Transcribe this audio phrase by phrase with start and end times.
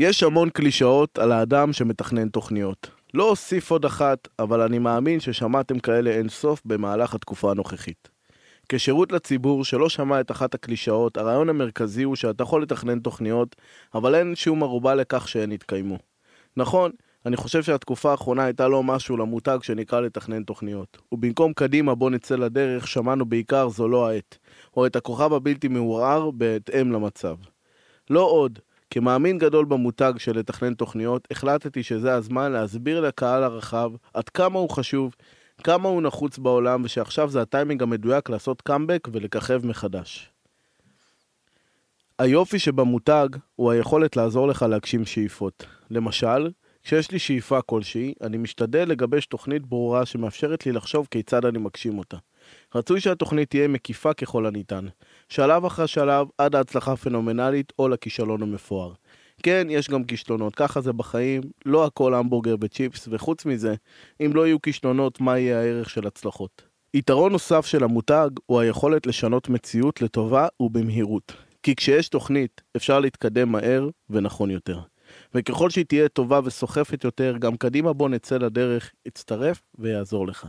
[0.00, 2.90] יש המון קלישאות על האדם שמתכנן תוכניות.
[3.14, 8.08] לא אוסיף עוד אחת, אבל אני מאמין ששמעתם כאלה אין סוף במהלך התקופה הנוכחית.
[8.68, 13.56] כשירות לציבור שלא שמע את אחת הקלישאות, הרעיון המרכזי הוא שאתה יכול לתכנן תוכניות,
[13.94, 15.98] אבל אין שום ערובה לכך שהן יתקיימו.
[16.56, 16.90] נכון,
[17.26, 20.98] אני חושב שהתקופה האחרונה הייתה לא משהו למותג שנקרא לתכנן תוכניות.
[21.12, 24.38] ובמקום קדימה בוא נצא לדרך, שמענו בעיקר זו לא העת,
[24.76, 27.36] או את הכוכב הבלתי מעורער בהתאם למצב.
[28.10, 28.58] לא עוד,
[28.90, 34.70] כמאמין גדול במותג של לתכנן תוכניות, החלטתי שזה הזמן להסביר לקהל הרחב עד כמה הוא
[34.70, 35.14] חשוב,
[35.64, 40.30] כמה הוא נחוץ בעולם, ושעכשיו זה הטיימינג המדויק לעשות קאמבק ולככב מחדש.
[42.18, 45.66] היופי שבמותג הוא היכולת לעזור לך להגשים שאיפות.
[45.90, 46.50] למשל,
[46.82, 51.98] כשיש לי שאיפה כלשהי, אני משתדל לגבש תוכנית ברורה שמאפשרת לי לחשוב כיצד אני מגשים
[51.98, 52.16] אותה.
[52.74, 54.86] רצוי שהתוכנית תהיה מקיפה ככל הניתן,
[55.28, 58.92] שלב אחרי שלב עד ההצלחה הפנומנלית או לכישלון המפואר.
[59.42, 63.74] כן, יש גם כישלונות, ככה זה בחיים, לא הכל המבורגר וצ'יפס, וחוץ מזה,
[64.20, 66.62] אם לא יהיו כישלונות, מה יהיה הערך של הצלחות?
[66.94, 71.32] יתרון נוסף של המותג הוא היכולת לשנות מציאות לטובה ובמהירות.
[71.62, 74.80] כי כשיש תוכנית, אפשר להתקדם מהר ונכון יותר.
[75.34, 80.46] וככל שהיא תהיה טובה וסוחפת יותר, גם קדימה בוא נצא לדרך, יצטרף ויעזור לך.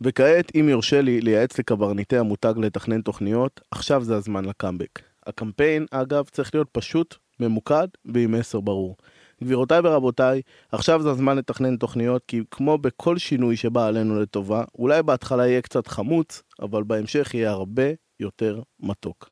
[0.00, 5.02] וכעת, אם יורשה לי לייעץ לקברניטי המותג לתכנן תוכניות, עכשיו זה הזמן לקאמבק.
[5.26, 8.96] הקמפיין, אגב, צריך להיות פשוט, ממוקד ועם מסר ברור.
[9.44, 15.02] גבירותיי ורבותיי, עכשיו זה הזמן לתכנן תוכניות, כי כמו בכל שינוי שבא עלינו לטובה, אולי
[15.02, 17.90] בהתחלה יהיה קצת חמוץ, אבל בהמשך יהיה הרבה
[18.20, 19.28] יותר מתוק.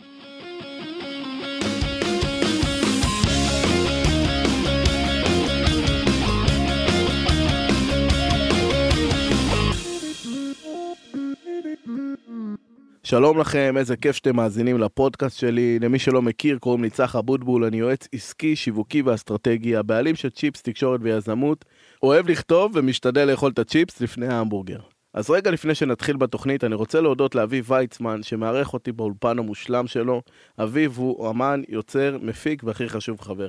[13.08, 15.78] שלום לכם, איזה כיף שאתם מאזינים לפודקאסט שלי.
[15.78, 20.62] למי שלא מכיר, קוראים לי צח אבוטבול, אני יועץ עסקי, שיווקי ואסטרטגי, הבעלים של צ'יפס,
[20.62, 21.64] תקשורת ויזמות,
[22.02, 24.78] אוהב לכתוב ומשתדל לאכול את הצ'יפס לפני ההמבורגר.
[25.14, 30.22] אז רגע לפני שנתחיל בתוכנית, אני רוצה להודות לאביב ויצמן, שמארח אותי באולפן המושלם שלו.
[30.58, 33.48] אביב הוא אמן, יוצר, מפיק והכי חשוב חבר.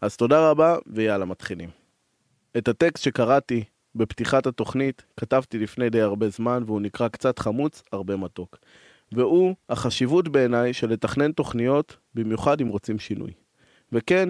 [0.00, 1.68] אז תודה רבה, ויאללה, מתחילים.
[2.56, 8.16] את הטקסט שקראתי בפתיחת התוכנית כתבתי לפני די הרבה זמן, והוא נקרא קצת חמוץ, הרבה
[8.16, 8.56] מתוק.
[9.12, 13.32] והוא החשיבות בעיניי של לתכנן תוכניות, במיוחד אם רוצים שינוי.
[13.92, 14.28] וכן,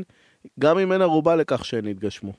[0.60, 2.32] גם אם אין ערובה לכך שהן יתגשמו.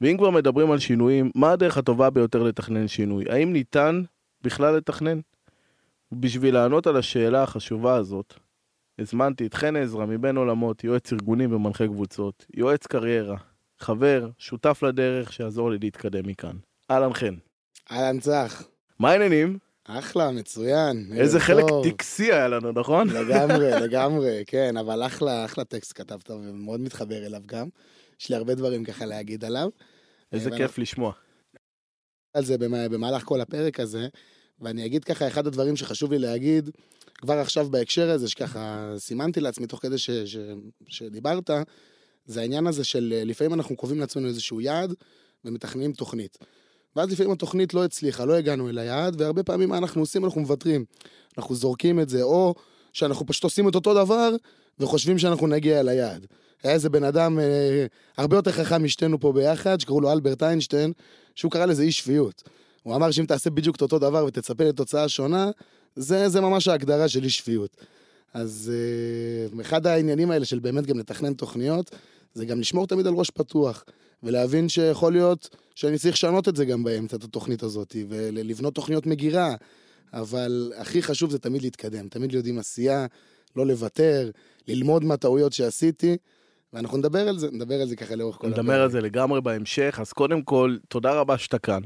[0.00, 3.24] ואם כבר מדברים על שינויים, מה הדרך הטובה ביותר לתכנן שינוי?
[3.28, 4.02] האם ניתן
[4.42, 5.20] בכלל לתכנן?
[6.12, 8.34] בשביל לענות על השאלה החשובה הזאת,
[8.98, 13.36] הזמנתי את חן עזרא מבין עולמות, יועץ ארגונים ומנחה קבוצות, יועץ קריירה,
[13.78, 16.56] חבר, שותף לדרך, שיעזור לי להתקדם מכאן.
[16.90, 17.34] אהלן חן.
[17.90, 18.62] אהלן צח.
[18.98, 19.58] מה העניינים?
[19.84, 21.12] אחלה, מצוין.
[21.16, 23.08] איזה חלק טקסי היה לנו, נכון?
[23.08, 27.68] לגמרי, לגמרי, כן, אבל אחלה, אחלה טקסט כתבת ומאוד מתחבר אליו גם.
[28.20, 29.68] יש לי הרבה דברים ככה להגיד עליו.
[30.32, 31.12] איזה כיף לשמוע.
[32.34, 34.08] על זה במהלך כל הפרק הזה,
[34.60, 36.70] ואני אגיד ככה, אחד הדברים שחשוב לי להגיד,
[37.18, 40.36] כבר עכשיו בהקשר הזה, שככה סימנתי לעצמי תוך כדי ש, ש,
[40.88, 41.50] שדיברת,
[42.24, 44.94] זה העניין הזה של לפעמים אנחנו קובעים לעצמנו איזשהו יעד
[45.44, 46.38] ומתכננים תוכנית.
[46.96, 50.24] ואז לפעמים התוכנית לא הצליחה, לא הגענו אל היעד, והרבה פעמים מה אנחנו עושים?
[50.24, 50.84] אנחנו מוותרים.
[51.38, 52.54] אנחנו זורקים את זה, או
[52.92, 54.30] שאנחנו פשוט עושים את אותו דבר
[54.80, 56.26] וחושבים שאנחנו נגיע אל היעד.
[56.62, 57.86] היה איזה בן אדם אה,
[58.16, 60.92] הרבה יותר חכם משתינו פה ביחד, שקראו לו אלברט איינשטיין,
[61.34, 62.42] שהוא קרא לזה אי שפיות.
[62.82, 65.50] הוא אמר שאם תעשה בדיוק את אותו דבר ותצפה לתוצאה שונה,
[65.96, 67.76] זה, זה ממש ההגדרה של אי שפיות.
[68.34, 71.90] אז אה, אחד העניינים האלה של באמת גם לתכנן תוכניות,
[72.34, 73.84] זה גם לשמור תמיד על ראש פתוח,
[74.22, 79.06] ולהבין שיכול להיות שאני צריך לשנות את זה גם באמצע, את התוכנית הזאת, ולבנות תוכניות
[79.06, 79.54] מגירה.
[80.12, 83.06] אבל הכי חשוב זה תמיד להתקדם, תמיד להיות עם עשייה,
[83.56, 84.30] לא לוותר,
[84.68, 86.16] ללמוד מהטעויות שעשיתי,
[86.72, 88.58] ואנחנו נדבר על זה, נדבר על זה ככה לאורך כל הפרק.
[88.58, 91.80] נדבר על זה לגמרי בהמשך, אז קודם כל, תודה רבה שאתה כאן.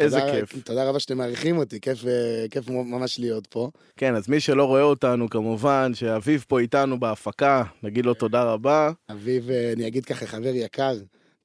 [0.00, 0.62] איזה תודה, כיף.
[0.64, 3.70] תודה רבה שאתם מעריכים אותי, כיף, אה, כיף ממש להיות פה.
[3.96, 8.90] כן, אז מי שלא רואה אותנו, כמובן, שאביב פה איתנו בהפקה, נגיד לו תודה רבה.
[9.10, 10.96] אביב, אה, אני אגיד ככה, חבר יקר,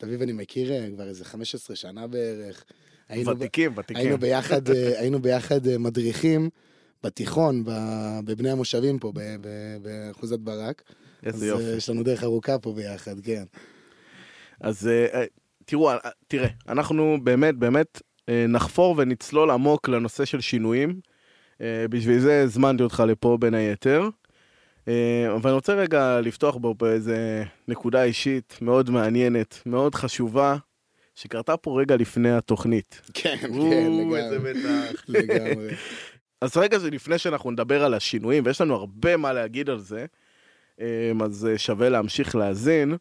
[0.03, 2.63] את אביב אני מכיר אה, כבר איזה 15 שנה בערך.
[3.09, 3.97] ותיקים, ותיקים.
[3.97, 4.69] היינו ביחד,
[4.99, 6.49] היינו ביחד מדריכים
[7.03, 7.63] בתיכון,
[8.25, 9.11] בבני המושבים פה,
[9.81, 10.83] באחוזת ברק.
[11.25, 11.63] איזה יופי.
[11.63, 13.43] אז יש לנו דרך ארוכה פה ביחד, כן.
[14.61, 14.89] אז
[15.65, 15.91] תראו,
[16.27, 20.99] תראה, אנחנו באמת, באמת אה, נחפור ונצלול עמוק לנושא של שינויים.
[21.61, 24.09] אה, בשביל זה הזמנתי אותך לפה בין היתר.
[24.87, 30.57] אה, אבל אני רוצה רגע לפתוח בו באיזה נקודה אישית מאוד מעניינת, מאוד חשובה,
[31.15, 33.01] שקרתה פה רגע לפני התוכנית.
[33.13, 34.19] כן, כן, לגמרי.
[34.19, 35.03] איזה בטח.
[35.07, 35.69] לגמרי.
[36.41, 40.05] אז רגע זה לפני שאנחנו נדבר על השינויים, ויש לנו הרבה מה להגיד על זה,
[41.21, 42.97] אז שווה להמשיך להאזין.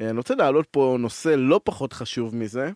[0.00, 2.70] אה, אני רוצה להעלות פה נושא לא פחות חשוב מזה,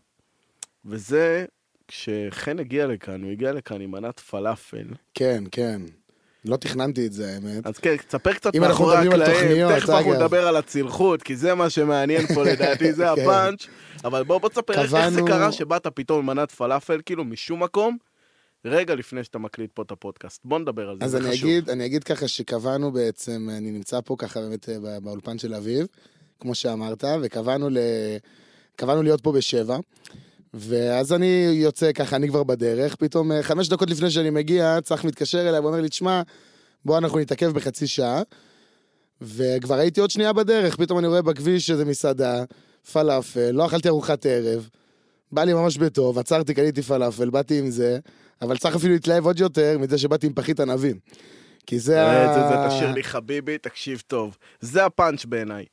[0.85, 1.45] וזה
[1.89, 4.87] כשחן הגיע לכאן, הוא הגיע לכאן עם מנת פלאפל.
[5.15, 5.83] כן, כן.
[6.49, 7.67] לא תכננתי את זה, האמת.
[7.67, 10.23] אז כן, תספר קצת אם אנחנו מאחורי מדברים על הקלעים, תוכניות, תכף אנחנו אגב.
[10.23, 13.23] נדבר על הצלחות, כי זה מה שמעניין פה לדעתי, זה כן.
[13.23, 13.67] הפאנץ',
[14.05, 17.63] אבל בוא בוא תספר איך איך זה קרה שבאת פתאום עם מנת פלאפל, כאילו משום
[17.63, 17.97] מקום,
[18.65, 20.41] רגע לפני שאתה מקליט פה את הפודקאסט.
[20.45, 21.31] בוא נדבר על זה, אז זה חשוב.
[21.49, 25.55] אגיד, אני אגיד ככה שקבענו בעצם, אני נמצא פה ככה באמת אה, בא- באולפן של
[25.55, 25.87] אביב,
[26.41, 27.79] כמו שאמרת, וקבענו ל...
[28.77, 29.79] קבענו להיות פה בשבע,
[30.55, 35.05] ואז אני יוצא ככה, אני כבר בדרך, פתאום אה, חמש דקות לפני שאני מגיע, צח
[35.05, 36.23] מתקשר אליי ואומר לי, תשמע,
[36.85, 38.23] בוא אנחנו נתעכב בחצי שעה,
[39.21, 42.45] וכבר הייתי עוד שנייה בדרך, פתאום אני רואה בכביש איזה מסעדה,
[42.93, 44.69] פלאפל, לא אכלתי ארוחת ערב,
[45.33, 47.99] בא לי ממש בטוב, עצרתי, קניתי פלאפל, באתי עם זה,
[48.43, 50.99] אבל צריך אפילו להתלהב עוד יותר מזה שבאתי עם פחית ענבים.
[51.67, 52.35] כי זה אה, ה...
[52.35, 54.37] זה, זה תשאיר לי חביבי, תקשיב טוב.
[54.61, 55.65] זה הפאנץ' בעיניי.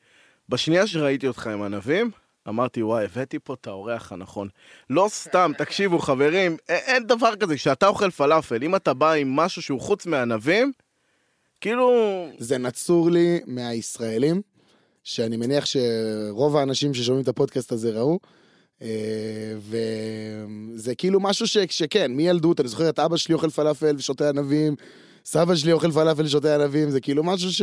[0.49, 2.11] בשנייה שראיתי אותך עם ענבים,
[2.49, 4.47] אמרתי, וואי, הבאתי פה את האורח הנכון.
[4.89, 9.61] לא סתם, תקשיבו, חברים, אין דבר כזה, כשאתה אוכל פלאפל, אם אתה בא עם משהו
[9.61, 10.71] שהוא חוץ מענבים,
[11.61, 11.91] כאילו...
[12.39, 14.41] זה נצור לי מהישראלים,
[15.03, 18.19] שאני מניח שרוב האנשים ששומעים את הפודקאסט הזה ראו.
[18.81, 19.53] אה,
[20.75, 21.57] וזה כאילו משהו ש...
[21.57, 24.75] שכן, מילדות, אני זוכר את אבא שלי אוכל פלאפל ושותה ענבים,
[25.25, 27.61] סבא שלי אוכל פלאפל ושותה ענבים, זה כאילו משהו ש...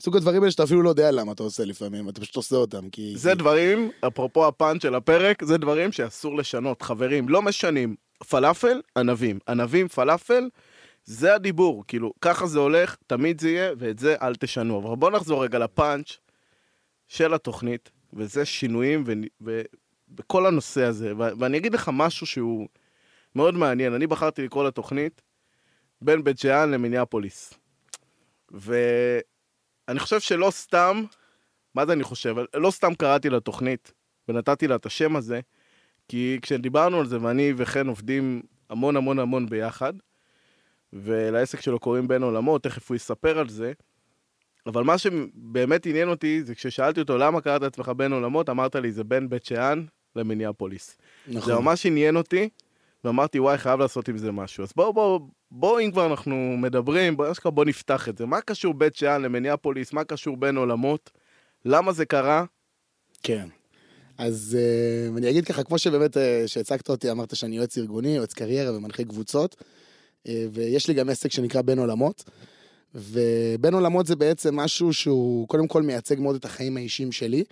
[0.00, 2.90] סוג הדברים האלה שאתה אפילו לא יודע למה אתה עושה לפעמים, אתה פשוט עושה אותם,
[2.90, 3.12] כי...
[3.16, 6.82] זה דברים, אפרופו הפאנץ' של הפרק, זה דברים שאסור לשנות.
[6.82, 7.94] חברים, לא משנים.
[8.28, 9.38] פלאפל, ענבים.
[9.48, 10.48] ענבים, פלאפל,
[11.04, 11.84] זה הדיבור.
[11.88, 14.78] כאילו, ככה זה הולך, תמיד זה יהיה, ואת זה אל תשנו.
[14.78, 16.16] אבל בואו נחזור רגע לפאנץ'
[17.08, 19.12] של התוכנית, וזה שינויים ו...
[19.44, 19.62] ו...
[20.08, 21.12] בכל הנושא הזה.
[21.16, 21.22] ו...
[21.38, 22.68] ואני אגיד לך משהו שהוא
[23.34, 23.94] מאוד מעניין.
[23.94, 25.22] אני בחרתי לקרוא לתוכנית
[26.02, 27.54] בין בית שאן למיניאפוליס.
[28.50, 31.04] ואני חושב שלא סתם,
[31.74, 32.36] מה זה אני חושב?
[32.54, 33.92] לא סתם קראתי לתוכנית
[34.28, 35.40] ונתתי לה את השם הזה,
[36.08, 39.92] כי כשדיברנו על זה, ואני וחן עובדים המון המון המון ביחד,
[40.92, 43.72] ולעסק שלו קוראים בין עולמות, תכף הוא יספר על זה,
[44.66, 48.92] אבל מה שבאמת עניין אותי זה כששאלתי אותו למה קראת לעצמך בין עולמות, אמרת לי
[48.92, 49.84] זה בין בית שאן
[50.16, 50.98] למיניאפוליס.
[51.28, 51.40] נכון.
[51.40, 52.48] זה ממש עניין אותי,
[53.04, 54.64] ואמרתי וואי חייב לעשות עם זה משהו.
[54.64, 58.26] אז בואו בואו בואו אם כבר אנחנו מדברים, אשכרה בואו נפתח את זה.
[58.26, 59.92] מה קשור בית שאן למיניאפוליס?
[59.92, 61.10] מה קשור בין עולמות?
[61.64, 62.44] למה זה קרה?
[63.22, 63.48] כן.
[64.18, 68.32] אז uh, אני אגיד ככה, כמו שבאמת uh, שהצגת אותי, אמרת שאני יועץ ארגוני, יועץ
[68.32, 72.24] קריירה ומנחה קבוצות, uh, ויש לי גם עסק שנקרא בין עולמות,
[72.94, 77.44] ובין עולמות זה בעצם משהו שהוא קודם כל מייצג מאוד את החיים האישיים שלי,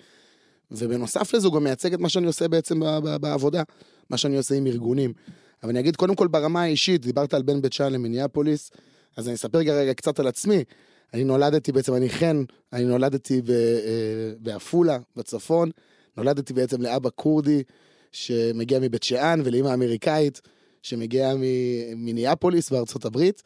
[0.71, 2.81] ובנוסף לזה הוא גם מייצג את מה שאני עושה בעצם
[3.21, 3.63] בעבודה,
[4.11, 5.13] מה שאני עושה עם ארגונים.
[5.63, 8.71] אבל אני אגיד קודם כל ברמה האישית, דיברת על בין בית שאן למיניאפוליס,
[9.17, 10.65] אז אני אספר רגע קצת על עצמי.
[11.15, 15.71] אני נולדתי בעצם, אני חן, אני נולדתי אה, בעפולה, בצפון.
[16.17, 17.63] נולדתי בעצם לאבא כורדי
[18.13, 20.41] שמגיע מבית שאן ולאמא אמריקאית
[20.83, 23.43] שמגיעה ממיניאפוליס בארצות הברית.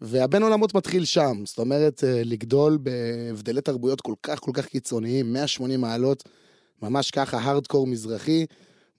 [0.00, 5.32] והבין עולמות מתחיל שם, זאת אומרת, אה, לגדול בהבדלי תרבויות כל כך כל כך קיצוניים,
[5.32, 6.24] 180 מעלות,
[6.82, 8.46] ממש ככה, הארדקור מזרחי,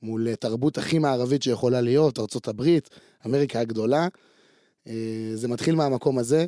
[0.02, 2.90] מול אה, תרבות הכי מערבית שיכולה להיות, הברית,
[3.26, 4.08] אמריקה הגדולה.
[4.88, 4.94] אה,
[5.36, 6.46] זה מתחיל מהמקום הזה.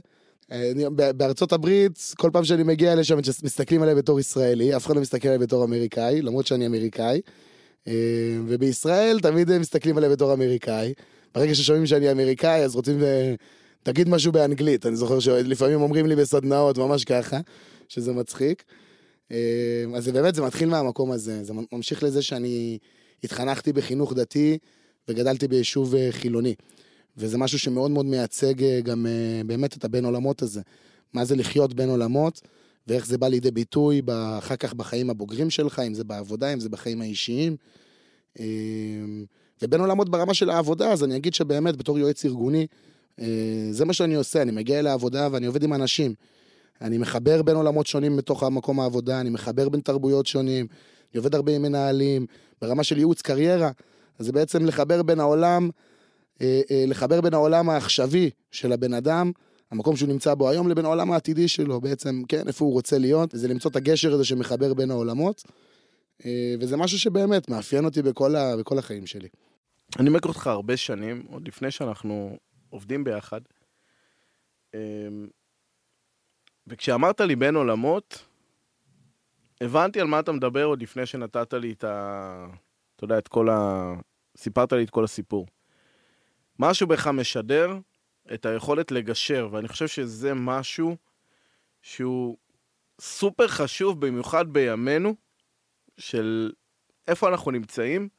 [0.51, 0.71] אה,
[1.17, 5.27] בארצות הברית, כל פעם שאני מגיע לשם, מסתכלים עליי בתור ישראלי, אף אחד לא מסתכל
[5.27, 7.21] עליי בתור אמריקאי, למרות שאני אמריקאי.
[8.47, 10.93] ובישראל תמיד מסתכלים עליי בתור אמריקאי.
[11.35, 12.99] ברגע ששומעים שאני אמריקאי, אז רוצים,
[13.83, 14.85] תגיד משהו באנגלית.
[14.85, 17.39] אני זוכר שלפעמים אומרים לי בסדנאות, ממש ככה,
[17.87, 18.63] שזה מצחיק.
[19.95, 21.43] אז באמת, זה מתחיל מהמקום הזה.
[21.43, 22.77] זה ממשיך לזה שאני
[23.23, 24.57] התחנכתי בחינוך דתי
[25.07, 26.55] וגדלתי ביישוב אה, חילוני.
[27.17, 30.61] וזה משהו שמאוד מאוד מייצג אה, גם אה, באמת את הבין עולמות הזה.
[31.13, 32.41] מה זה לחיות בין עולמות,
[32.87, 34.01] ואיך זה בא לידי ביטוי
[34.37, 37.55] אחר כך בחיים הבוגרים שלך, אם זה בעבודה, אם זה בחיים האישיים.
[39.61, 42.67] ובין עולמות ברמה של העבודה, אז אני אגיד שבאמת, בתור יועץ ארגוני,
[43.71, 46.13] זה מה שאני עושה, אני מגיע לעבודה ואני עובד עם אנשים.
[46.81, 50.67] אני מחבר בין עולמות שונים בתוך המקום העבודה, אני מחבר בין תרבויות שונים,
[51.13, 52.25] אני עובד הרבה עם מנהלים,
[52.61, 53.71] ברמה של ייעוץ קריירה,
[54.19, 55.69] אז זה בעצם לחבר בין העולם,
[56.41, 59.31] אה, אה, לחבר בין העולם העכשווי של הבן אדם,
[59.71, 63.33] המקום שהוא נמצא בו היום, לבין העולם העתידי שלו, בעצם, כן, איפה הוא רוצה להיות,
[63.33, 65.43] וזה למצוא את הגשר הזה שמחבר בין העולמות,
[66.25, 69.27] אה, וזה משהו שבאמת מאפיין אותי בכל, ה, בכל החיים שלי.
[69.99, 72.37] אני מכיר אותך הרבה שנים, עוד לפני שאנחנו
[72.69, 73.41] עובדים ביחד.
[74.73, 75.27] אמ,
[76.67, 78.25] וכשאמרת לי בין עולמות,
[79.61, 82.47] הבנתי על מה אתה מדבר עוד לפני שנתת לי את ה...
[82.95, 83.93] אתה יודע, את כל ה...
[84.37, 85.47] סיפרת לי את כל הסיפור.
[86.59, 87.77] משהו בך משדר
[88.33, 90.97] את היכולת לגשר, ואני חושב שזה משהו
[91.81, 92.37] שהוא
[93.01, 95.15] סופר חשוב, במיוחד בימינו,
[95.97, 96.51] של
[97.07, 98.09] איפה אנחנו נמצאים,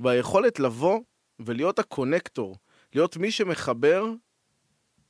[0.00, 1.00] והיכולת לבוא
[1.38, 2.56] ולהיות הקונקטור,
[2.94, 4.04] להיות מי שמחבר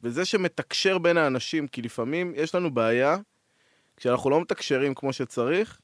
[0.02, 3.16] וזה שמתקשר בין האנשים, כי לפעמים יש לנו בעיה,
[3.96, 5.80] כשאנחנו לא מתקשרים כמו שצריך,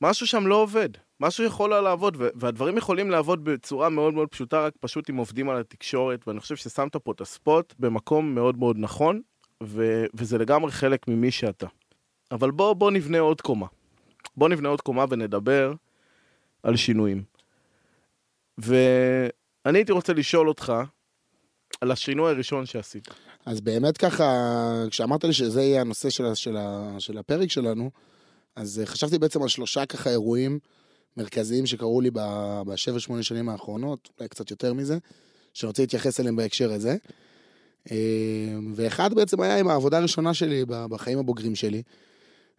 [0.00, 0.88] משהו שם לא עובד.
[1.20, 5.60] משהו יכול לעבוד, והדברים יכולים לעבוד בצורה מאוד מאוד פשוטה, רק פשוט אם עובדים על
[5.60, 9.20] התקשורת, ואני חושב ששמת פה את הספוט במקום מאוד מאוד נכון,
[9.62, 11.66] ו- וזה לגמרי חלק ממי שאתה.
[12.30, 13.66] אבל בוא, בוא נבנה עוד קומה.
[14.36, 15.72] בוא נבנה עוד קומה ונדבר
[16.62, 17.22] על שינויים.
[18.58, 20.72] ואני הייתי רוצה לשאול אותך
[21.80, 23.08] על השינוי הראשון שעשית.
[23.46, 26.56] אז באמת ככה, כשאמרת לי שזה יהיה הנושא של, של,
[26.98, 27.90] של הפרק שלנו,
[28.56, 30.58] אז אה, חשבתי בעצם על שלושה ככה אירועים
[31.16, 32.10] מרכזיים שקרו לי
[32.66, 34.98] בשבע, שמונה שנים האחרונות, אולי קצת יותר מזה,
[35.54, 36.96] שאני רוצה להתייחס אליהם בהקשר הזה.
[37.90, 37.96] אה,
[38.74, 41.82] ואחד בעצם היה עם העבודה הראשונה שלי בחיים הבוגרים שלי.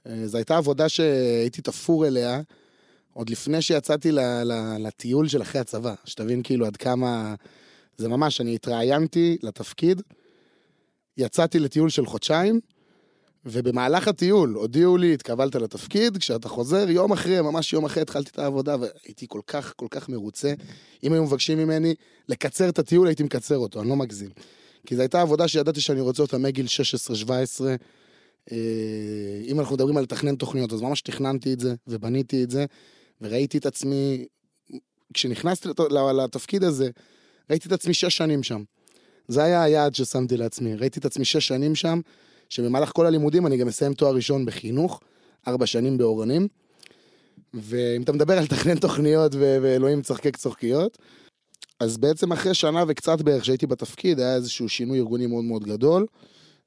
[0.08, 2.42] אה, זו הייתה עבודה שהייתי תפור אליה
[3.14, 4.10] עוד לפני שיצאתי
[4.80, 7.36] לטיול של אחרי הצבא, שתבין כאילו עד כמה...
[7.98, 10.02] זה ממש, אני התראיינתי לתפקיד,
[11.18, 12.60] יצאתי לטיול של חודשיים,
[13.46, 18.40] ובמהלך הטיול הודיעו לי, התקבלת לתפקיד, כשאתה חוזר, יום אחרי, ממש יום אחרי התחלתי את
[18.40, 20.54] העבודה, והייתי כל כך, כל כך מרוצה.
[21.04, 21.96] אם היו מבקשים ממני
[22.30, 24.30] לקצר את הטיול, הייתי מקצר אותו, אני לא מגזים.
[24.86, 26.66] כי זו הייתה עבודה שידעתי שאני רוצה אותה מגיל
[27.26, 27.30] 16-17.
[28.52, 28.58] אה,
[29.48, 32.66] אם אנחנו מדברים על לתכנן תוכניות, אז ממש תכננתי את זה, ובניתי את זה,
[33.22, 34.26] וראיתי את עצמי,
[35.14, 35.70] כשנכנסתי
[36.16, 36.90] לתפקיד הזה,
[37.50, 38.64] ראיתי את עצמי שש שנים שם.
[39.28, 42.00] זה היה היעד ששמתי לעצמי, ראיתי את עצמי שש שנים שם,
[42.50, 45.02] שבמהלך כל הלימודים אני גם מסיים תואר ראשון בחינוך,
[45.48, 46.48] ארבע שנים באורנים.
[47.54, 50.98] ואם אתה מדבר על תכנן תוכניות ואלוהים צחקק צוחקיות,
[51.80, 56.06] אז בעצם אחרי שנה וקצת בערך שהייתי בתפקיד, היה איזשהו שינוי ארגוני מאוד מאוד גדול.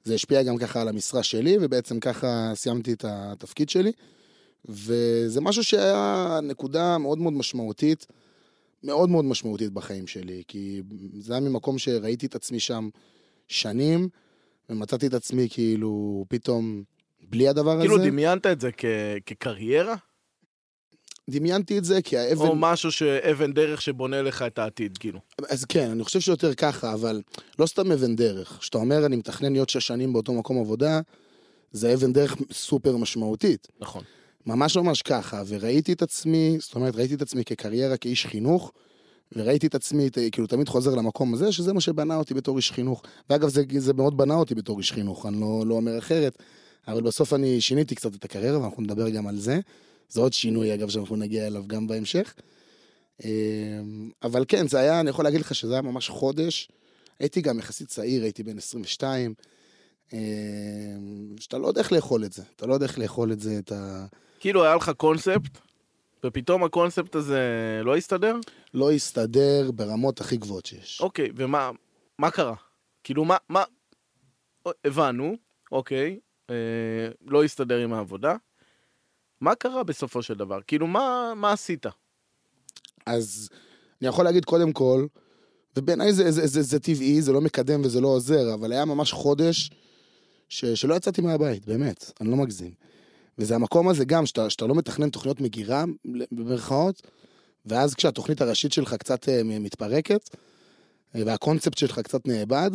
[0.03, 3.91] זה השפיע גם ככה על המשרה שלי, ובעצם ככה סיימתי את התפקיד שלי.
[4.65, 8.07] וזה משהו שהיה נקודה מאוד מאוד משמעותית,
[8.83, 10.81] מאוד מאוד משמעותית בחיים שלי, כי
[11.19, 12.89] זה היה ממקום שראיתי את עצמי שם
[13.47, 14.09] שנים,
[14.69, 16.83] ומצאתי את עצמי כאילו פתאום
[17.29, 18.03] בלי הדבר כאילו הזה.
[18.03, 18.85] כאילו דמיינת את זה כ-
[19.25, 19.95] כקריירה?
[21.29, 22.47] דמיינתי את זה כי האבן...
[22.47, 25.19] או משהו שאבן דרך שבונה לך את העתיד, כאילו.
[25.49, 27.21] אז כן, אני חושב שיותר ככה, אבל
[27.59, 28.57] לא סתם אבן דרך.
[28.59, 31.01] כשאתה אומר, אני מתכנן להיות שש שנים באותו מקום עבודה,
[31.71, 33.67] זה אבן דרך סופר משמעותית.
[33.79, 34.03] נכון.
[34.47, 38.71] ממש ממש ככה, וראיתי את עצמי, זאת אומרת, ראיתי את עצמי כקריירה, כאיש חינוך,
[39.35, 43.03] וראיתי את עצמי, כאילו, תמיד חוזר למקום הזה, שזה מה שבנה אותי בתור איש חינוך.
[43.29, 46.37] ואגב, זה, זה מאוד בנה אותי בתור איש חינוך, אני לא, לא אומר אחרת,
[46.87, 49.59] אבל בסוף אני שיניתי קצת את הקריירה, ואנחנו נדבר גם על זה.
[50.09, 52.33] זה עוד שינוי, אגב, שאנחנו נגיע אליו גם בהמשך.
[53.23, 56.69] אמ, אבל כן, זה היה, אני יכול להגיד לך שזה היה ממש חודש.
[57.19, 59.33] הייתי גם יחסית צעיר, הייתי בן 22.
[60.13, 60.19] אמ,
[61.39, 62.43] שאתה לא יודע איך לאכול את זה.
[62.55, 64.05] אתה לא יודע איך לאכול את זה, את ה...
[64.47, 65.57] כאילו היה לך קונספט,
[66.23, 67.41] ופתאום הקונספט הזה
[67.83, 68.35] לא הסתדר?
[68.73, 71.01] לא הסתדר ברמות הכי גבוהות שיש.
[71.01, 71.71] אוקיי, ומה
[72.19, 72.55] מה קרה?
[73.03, 73.63] כאילו, מה, מה...
[74.85, 75.35] הבנו,
[75.71, 76.55] אוקיי, אה,
[77.21, 78.35] לא הסתדר עם העבודה.
[79.41, 80.59] מה קרה בסופו של דבר?
[80.67, 81.85] כאילו, מה, מה עשית?
[83.05, 83.49] אז
[84.01, 85.05] אני יכול להגיד קודם כל,
[85.77, 88.85] ובעיניי זה, זה, זה, זה, זה טבעי, זה לא מקדם וזה לא עוזר, אבל היה
[88.85, 89.71] ממש חודש
[90.49, 92.87] ש, שלא יצאתי מהבית, באמת, אני לא מגזים.
[93.39, 95.85] וזה המקום הזה גם, שאתה, שאתה לא מתכנן תוכניות מגירה,
[96.31, 97.01] במרכאות,
[97.65, 100.29] ואז כשהתוכנית הראשית שלך קצת אה, מתפרקת,
[101.15, 102.71] אה, והקונספט שלך קצת נאבד,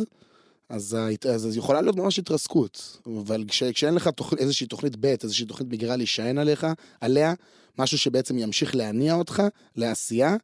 [0.69, 0.97] אז,
[1.29, 2.97] אז, אז יכולה להיות ממש התרסקות.
[3.19, 6.67] אבל כש, כשאין לך תוכ, איזושהי תוכנית ב', איזושהי תוכנית מגירה להישען עליך,
[7.01, 7.33] עליה,
[7.79, 9.43] משהו שבעצם ימשיך להניע אותך
[9.75, 10.35] לעשייה,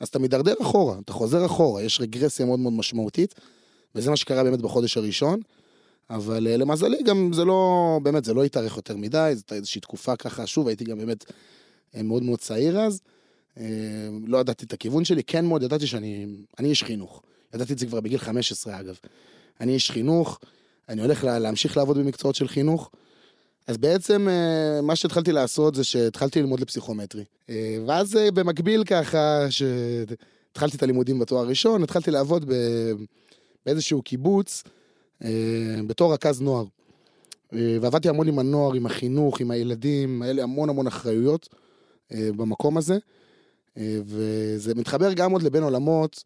[0.00, 3.34] אז אתה מידרדר אחורה, אתה חוזר אחורה, יש רגרסיה מאוד מאוד משמעותית,
[3.94, 5.40] וזה מה שקרה באמת בחודש הראשון.
[6.10, 10.16] אבל אה, למזלי גם זה לא, באמת, זה לא התארך יותר מדי, זאת איזושהי תקופה
[10.16, 11.32] ככה, שוב, הייתי גם באמת
[11.94, 13.00] אה, מאוד מאוד צעיר אז.
[13.58, 13.64] אה,
[14.26, 16.26] לא ידעתי את הכיוון שלי, כן מאוד ידעתי שאני
[16.58, 17.22] אני איש חינוך.
[17.54, 18.98] ידעתי את זה כבר בגיל 15 אגב.
[19.60, 20.38] אני איש חינוך,
[20.88, 22.90] אני הולך לה, להמשיך לעבוד במקצועות של חינוך.
[23.66, 24.28] אז בעצם
[24.82, 27.24] מה שהתחלתי לעשות זה שהתחלתי ללמוד לפסיכומטרי.
[27.86, 32.52] ואז במקביל ככה, שהתחלתי את הלימודים בתואר הראשון, התחלתי לעבוד
[33.66, 34.62] באיזשהו קיבוץ.
[35.24, 35.30] אה,
[35.86, 36.64] בתור רכז נוער.
[37.52, 41.48] אה, ועבדתי המון עם הנוער, עם החינוך, עם הילדים, היה לי המון המון אחריויות
[42.12, 42.98] אה, במקום הזה.
[44.04, 46.24] וזה מתחבר גם עוד לבין עולמות,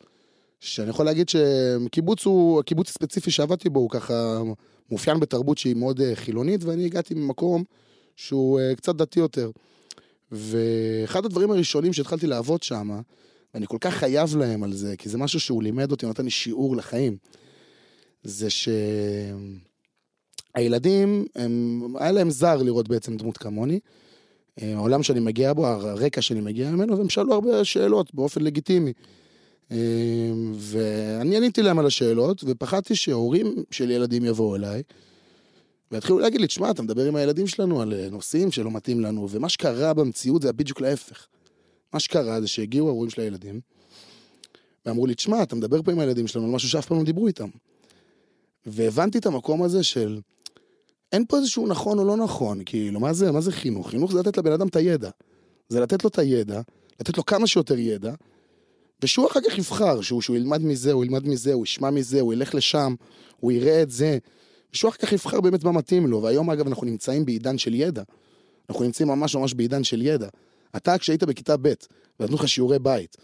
[0.60, 4.42] שאני יכול להגיד שקיבוץ הוא, הקיבוץ הספציפי שעבדתי בו הוא ככה
[4.90, 7.64] מאופיין בתרבות שהיא מאוד חילונית, ואני הגעתי ממקום
[8.16, 9.50] שהוא קצת דתי יותר.
[10.32, 13.00] ואחד הדברים הראשונים שהתחלתי לעבוד שם,
[13.54, 16.30] ואני כל כך חייב להם על זה, כי זה משהו שהוא לימד אותי, נתן לי
[16.30, 17.16] שיעור לחיים.
[18.22, 18.48] זה
[20.56, 23.80] שהילדים, הם, היה להם זר לראות בעצם דמות כמוני,
[24.62, 28.92] אה, העולם שאני מגיע בו, הרקע שאני מגיע ממנו, והם שאלו הרבה שאלות באופן לגיטימי.
[29.72, 29.76] אה,
[30.54, 34.82] ואני עניתי להם על השאלות, ופחדתי שהורים של ילדים יבואו אליי,
[35.92, 39.28] ויתחילו להגיד לי, תשמע, אתה מדבר עם הילדים שלנו על אה, נושאים שלא מתאים לנו,
[39.30, 41.26] ומה שקרה במציאות זה בדיוק להפך.
[41.92, 43.60] מה שקרה זה שהגיעו ההורים של הילדים,
[44.86, 47.26] ואמרו לי, תשמע, אתה מדבר פה עם הילדים שלנו על משהו שאף פעם לא דיברו
[47.26, 47.48] איתם.
[48.66, 50.20] והבנתי את המקום הזה של,
[51.12, 53.90] אין פה איזשהו נכון או לא נכון, כאילו, מה זה, מה זה חינוך?
[53.90, 55.10] חינוך זה לתת לבן אדם את הידע.
[55.68, 56.60] זה לתת לו את הידע,
[57.00, 58.12] לתת לו כמה שיותר ידע,
[59.02, 62.32] ושהוא אחר כך יבחר, שהוא, שהוא ילמד מזה, הוא ילמד מזה, הוא ישמע מזה, הוא
[62.32, 62.94] ילך לשם,
[63.40, 64.18] הוא יראה את זה,
[64.72, 66.22] ושהוא אחר כך יבחר באמת מה מתאים לו.
[66.22, 68.02] והיום, אגב, אנחנו נמצאים בעידן של ידע.
[68.70, 70.28] אנחנו נמצאים ממש ממש בעידן של ידע.
[70.76, 71.72] אתה, כשהיית בכיתה ב',
[72.20, 73.16] ונתנו לך שיעורי בית,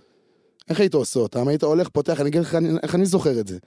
[0.69, 1.49] איך היית עושה אותם?
[1.49, 3.59] היית הולך, פותח, אני אגיד לך איך אני זוכר את זה.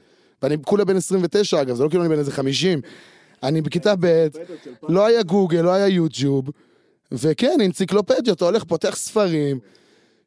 [0.44, 2.82] ואני כולה בן 29 אגב, זה לא כאילו אני בן איזה 50.
[3.44, 4.28] אני בכיתה ב',
[4.90, 6.50] לא היה גוגל, לא היה יוטיוב,
[7.12, 9.60] וכן, אנציקלופדיה, אתה הולך, פותח ספרים,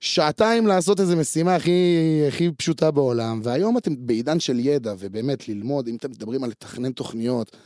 [0.00, 5.88] שעתיים לעשות איזה משימה הכי, הכי פשוטה בעולם, והיום אתם בעידן של ידע, ובאמת ללמוד,
[5.88, 7.56] אם אתם מדברים על לתכנן תוכניות,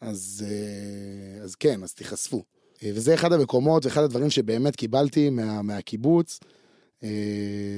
[0.00, 2.42] אז, אה, אז כן, אז תיחשפו.
[2.82, 6.40] אה, וזה אחד המקומות ואחד הדברים שבאמת קיבלתי מה, מהקיבוץ.
[7.04, 7.08] אה,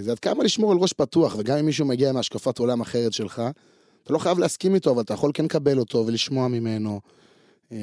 [0.00, 3.42] זה עד כמה לשמור על ראש פתוח, וגם אם מישהו מגיע מהשקפת עולם אחרת שלך,
[4.04, 7.00] אתה לא חייב להסכים איתו, אבל אתה יכול כן לקבל אותו ולשמוע ממנו.
[7.72, 7.76] אה,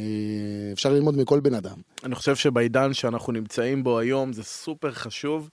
[0.73, 1.77] אפשר ללמוד מכל בן אדם.
[2.03, 5.49] אני חושב שבעידן שאנחנו נמצאים בו היום זה סופר חשוב,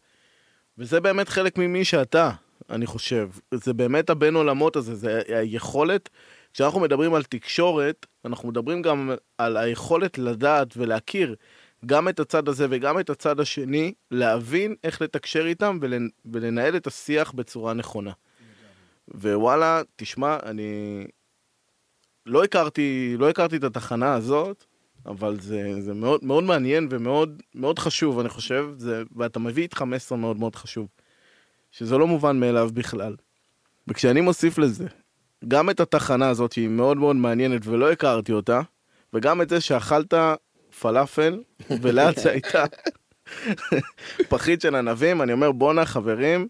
[0.78, 2.30] וזה באמת חלק ממי שאתה,
[2.70, 3.28] אני חושב.
[3.54, 6.08] זה באמת הבן עולמות הזה, זה היכולת.
[6.54, 11.34] כשאנחנו מדברים על תקשורת, אנחנו מדברים גם על היכולת לדעת ולהכיר
[11.86, 15.78] גם את הצד הזה וגם את הצד השני, להבין איך לתקשר איתם
[16.24, 18.12] ולנהל את השיח בצורה נכונה.
[19.14, 21.04] ווואלה, תשמע, אני
[22.26, 24.64] לא הכרתי, לא הכרתי את התחנה הזאת,
[25.06, 29.82] אבל זה, זה מאוד, מאוד מעניין ומאוד מאוד חשוב, אני חושב, זה, ואתה מביא איתך
[29.82, 30.88] מסר מאוד מאוד חשוב,
[31.70, 33.16] שזה לא מובן מאליו בכלל.
[33.88, 34.86] וכשאני מוסיף לזה
[35.48, 38.60] גם את התחנה הזאת, שהיא מאוד מאוד מעניינת ולא הכרתי אותה,
[39.12, 40.14] וגם את זה שאכלת
[40.80, 41.42] פלאפל,
[41.82, 42.64] ולאט זה הייתה
[44.28, 46.48] פחית של ענבים, אני אומר, בואנה חברים,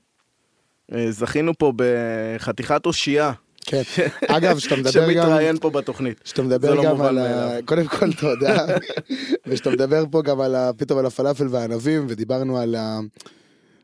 [1.11, 3.33] זכינו פה בחתיכת אושייה.
[3.67, 3.83] כן,
[4.29, 5.23] אגב, שאתה מדבר גם...
[5.23, 6.21] שמתראיין פה בתוכנית.
[6.25, 7.59] שאתה מדבר לא גם על ה...
[7.65, 8.67] קודם כל, תודה.
[9.47, 10.71] ושאתה מדבר פה גם על ה...
[10.77, 12.99] פתאום על הפלאפל והענבים, ודיברנו על ה...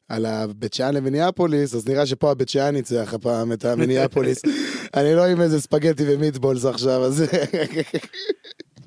[0.09, 4.43] על הבית שאן למיניאפוליס, אז נראה שפה הבית שאן ניצח הפעם את המיניאפוליס.
[4.97, 7.25] אני לא עם איזה ספגטי ומיטבולס עכשיו, אז...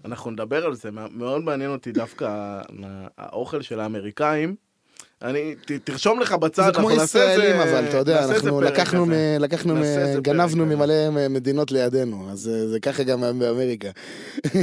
[0.06, 2.60] אנחנו נדבר על זה, מאוד מעניין אותי דווקא
[3.18, 4.56] האוכל של האמריקאים.
[5.22, 9.76] אני, ת, תרשום לך בצד, זה כמו ישראלים, אבל אתה יודע, אנחנו לקחנו, מ, לקחנו,
[9.76, 9.82] מ,
[10.22, 13.90] גנבנו ממלא מדינות לידינו, אז זה ככה גם באמריקה.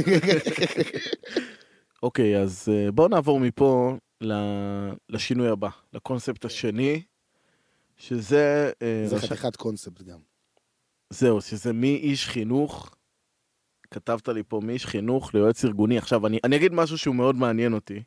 [2.03, 3.97] אוקיי, אז אה, בואו נעבור מפה
[5.09, 7.03] לשינוי הבא, לקונספט השני,
[7.97, 8.71] שזה...
[8.81, 10.19] אה, זה חתיכת קונספט גם.
[11.09, 12.95] זהו, שזה מאיש חינוך,
[13.91, 15.97] כתבת לי פה מאיש חינוך ליועץ ארגוני.
[15.97, 18.03] עכשיו, אני, אני אגיד משהו שהוא מאוד מעניין אותי,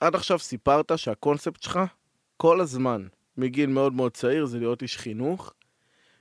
[0.00, 1.80] שעד עכשיו סיפרת שהקונספט שלך,
[2.36, 3.06] כל הזמן,
[3.36, 5.52] מגיל מאוד מאוד צעיר, זה להיות איש חינוך,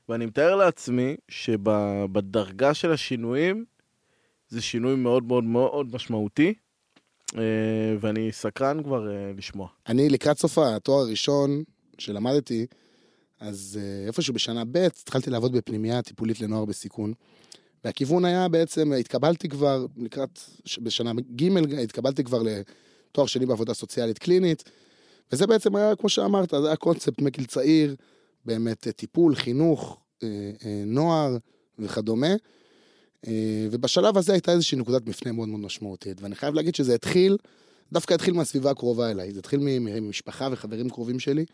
[0.10, 3.66] ואני מתאר לעצמי שבדרגה של השינויים,
[4.50, 6.54] זה שינוי מאוד מאוד מאוד משמעותי,
[7.38, 7.42] אה,
[8.00, 9.68] ואני סקרן כבר אה, לשמוע.
[9.88, 11.64] אני לקראת סוף התואר הראשון
[11.98, 12.66] שלמדתי,
[13.40, 17.14] אז אה, איפשהו בשנה ב' התחלתי לעבוד בפנימייה טיפולית לנוער בסיכון.
[17.84, 20.40] והכיוון היה בעצם, התקבלתי כבר לקראת,
[20.82, 22.44] בשנה ג' התקבלתי כבר
[23.16, 24.64] לתואר שני בעבודה סוציאלית קלינית,
[25.32, 27.96] וזה בעצם היה, כמו שאמרת, זה היה קונספט מגיל צעיר,
[28.46, 30.00] באמת טיפול, חינוך,
[30.86, 31.38] נוער
[31.80, 32.34] וכדומה.
[33.28, 37.38] אה, ובשלב הזה הייתה איזושהי נקודת מפנה מאוד מאוד משמעותית, ואני חייב להגיד שזה התחיל,
[37.92, 41.46] דווקא התחיל מהסביבה הקרובה אליי, זה התחיל ממשפחה וחברים קרובים שלי,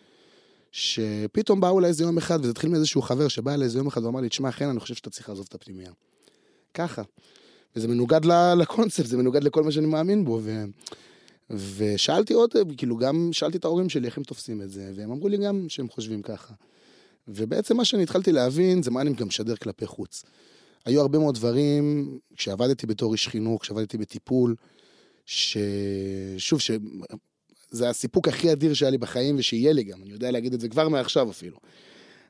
[0.71, 4.03] שפתאום באו אליי איזה יום אחד, וזה התחיל מאיזשהו חבר שבא אליי איזה יום אחד
[4.03, 5.91] ואמר לי, תשמע, חן, אני חושב שאתה צריך לעזוב את הפנימייה.
[6.73, 7.01] ככה.
[7.75, 8.21] וזה מנוגד
[8.57, 10.39] לקונספט, זה מנוגד לכל מה שאני מאמין בו.
[11.51, 15.27] ושאלתי עוד, כאילו גם שאלתי את ההורים שלי איך הם תופסים את זה, והם אמרו
[15.27, 16.53] לי גם שהם חושבים ככה.
[17.27, 20.23] ובעצם מה שאני התחלתי להבין זה מה אני גם משדר כלפי חוץ.
[20.85, 24.55] היו הרבה מאוד דברים, כשעבדתי בתור איש חינוך, כשעבדתי בטיפול,
[25.25, 30.59] ששוב, שזה הסיפוק הכי אדיר שהיה לי בחיים ושיהיה לי גם, אני יודע להגיד את
[30.59, 31.57] זה כבר מעכשיו אפילו.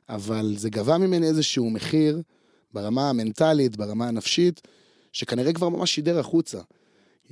[0.08, 2.22] אבל זה גבה ממני איזשהו מחיר
[2.72, 4.60] ברמה המנטלית, ברמה הנפשית,
[5.12, 6.60] שכנראה כבר ממש שידר החוצה.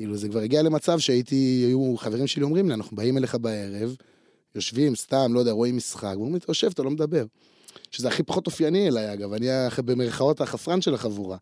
[0.01, 3.97] כאילו, זה כבר הגיע למצב שהייתי, היו חברים שלי אומרים לי, אנחנו באים אליך בערב,
[4.55, 7.25] יושבים, סתם, לא יודע, רואים משחק, ואומרים לי, יושב, אתה לא מדבר.
[7.91, 9.47] שזה הכי פחות אופייני אליי, אגב, אני
[9.85, 11.37] במרכאות החפרן של החבורה.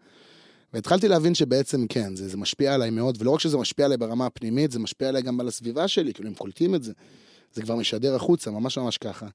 [0.73, 4.27] והתחלתי להבין שבעצם כן, זה, זה משפיע עליי מאוד, ולא רק שזה משפיע עליי ברמה
[4.27, 6.93] הפנימית, זה משפיע עליי גם על הסביבה שלי, כאילו הם קולטים את זה.
[7.53, 9.27] זה כבר משדר החוצה, ממש ממש ככה.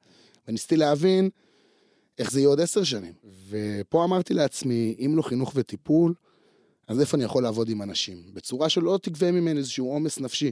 [0.48, 1.30] וניסיתי להבין
[2.18, 3.14] איך זה יהיה עוד עשר שנים.
[3.50, 6.14] ופה אמרתי לעצמי, אם לא חינוך וטיפול,
[6.88, 8.24] אז איפה אני יכול לעבוד עם אנשים?
[8.34, 10.52] בצורה שלא תגבה ממני איזשהו עומס נפשי.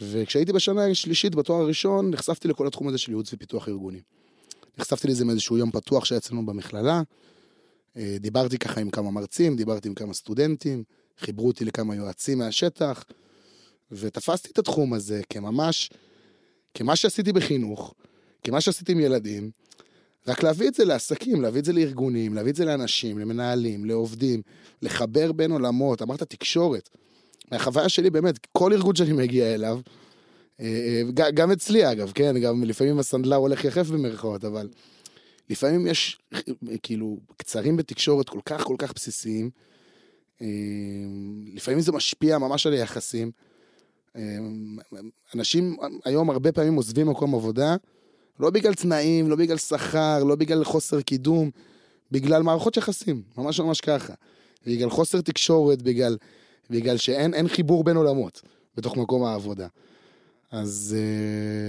[0.00, 4.00] וכשהייתי בשנה השלישית בתואר הראשון, נחשפתי לכל התחום הזה של ייעוץ ופיתוח ארגוני.
[4.78, 7.02] נחשפתי לזה מאיזשהו יום פתוח שהיה אצלנו במכללה.
[7.96, 10.84] אה, דיברתי ככה עם כמה מרצים, דיברתי עם כמה סטודנטים,
[11.18, 13.04] חיברו אותי לכמה יועצים מהשטח,
[13.92, 15.90] ותפסתי את התחום הזה כממש,
[16.74, 17.94] כמה שעשיתי בחינוך,
[18.44, 19.50] כמה שעשיתי עם ילדים,
[20.28, 24.42] רק להביא את זה לעסקים, להביא את זה לארגונים, להביא את זה לאנשים, למנהלים, לעובדים,
[24.82, 26.88] לחבר בין עולמות, אמרת תקשורת.
[27.52, 29.80] מהחוויה שלי באמת, כל ארגון שאני מגיע אליו,
[30.60, 34.68] אה, אה, גם אצלי אגב, כן, גם לפעמים הסנדלר הולך יחף במרכאות, אבל
[35.50, 36.18] לפעמים יש
[36.82, 39.50] כאילו קצרים בתקשורת כל כך כל כך בסיסיים,
[40.42, 40.46] אה,
[41.54, 43.30] לפעמים זה משפיע ממש על היחסים.
[45.34, 47.76] אנשים היום הרבה פעמים עוזבים מקום עבודה,
[48.40, 51.50] לא בגלל תנאים, לא בגלל שכר, לא בגלל חוסר קידום,
[52.12, 54.12] בגלל מערכות יחסים, ממש ממש ככה.
[54.66, 56.16] בגלל חוסר תקשורת, בגלל,
[56.70, 58.42] בגלל שאין חיבור בין עולמות
[58.76, 59.66] בתוך מקום העבודה.
[60.50, 60.96] אז,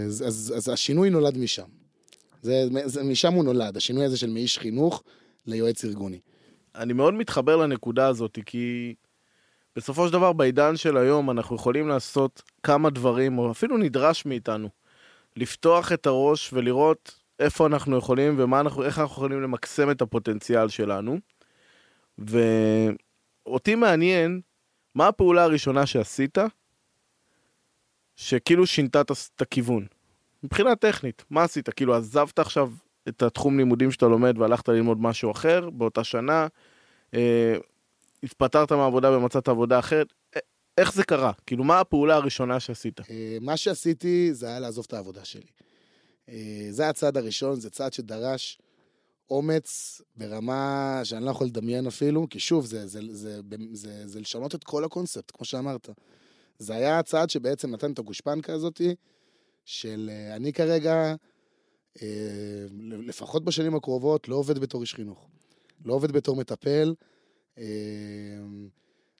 [0.05, 1.67] אז, אז, אז השינוי נולד משם.
[2.41, 5.03] זה, זה, משם הוא נולד, השינוי הזה של מאיש חינוך
[5.45, 6.19] ליועץ ארגוני.
[6.75, 8.95] אני מאוד מתחבר לנקודה הזאת, כי
[9.75, 14.69] בסופו של דבר בעידן של היום אנחנו יכולים לעשות כמה דברים, או אפילו נדרש מאיתנו,
[15.37, 21.19] לפתוח את הראש ולראות איפה אנחנו יכולים ואיך אנחנו, אנחנו יכולים למקסם את הפוטנציאל שלנו.
[22.17, 24.41] ואותי מעניין,
[24.95, 26.37] מה הפעולה הראשונה שעשית,
[28.15, 29.85] שכאילו שינתה את הכיוון?
[30.43, 31.69] מבחינה טכנית, מה עשית?
[31.69, 32.71] כאילו עזבת עכשיו
[33.07, 36.47] את התחום לימודים שאתה לומד והלכת ללמוד משהו אחר באותה שנה,
[37.13, 37.55] אה,
[38.23, 40.13] התפטרת מהעבודה ומצאת עבודה אחרת,
[40.77, 41.31] איך זה קרה?
[41.45, 42.99] כאילו, מה הפעולה הראשונה שעשית?
[42.99, 45.47] אה, מה שעשיתי זה היה לעזוב את העבודה שלי.
[46.29, 48.59] אה, זה הצעד הראשון, זה צעד שדרש
[49.29, 53.41] אומץ ברמה שאני לא יכול לדמיין אפילו, כי שוב, זה, זה, זה, זה,
[53.73, 55.89] זה, זה לשנות את כל הקונספט, כמו שאמרת.
[56.59, 58.95] זה היה הצעד שבעצם נתן את הגושפנקה הזאתי,
[59.65, 61.15] של אה, אני כרגע,
[62.81, 65.27] לפחות בשנים הקרובות, לא עובד בתור איש חינוך.
[65.85, 66.93] לא עובד בתור מטפל.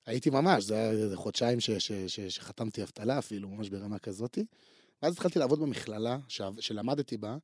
[0.07, 4.45] הייתי ממש, זה היה חודשיים ש, ש, ש, שחתמתי אבטלה אפילו, ממש ברמה כזאתי.
[5.01, 7.37] ואז התחלתי לעבוד במכללה ש, שלמדתי בה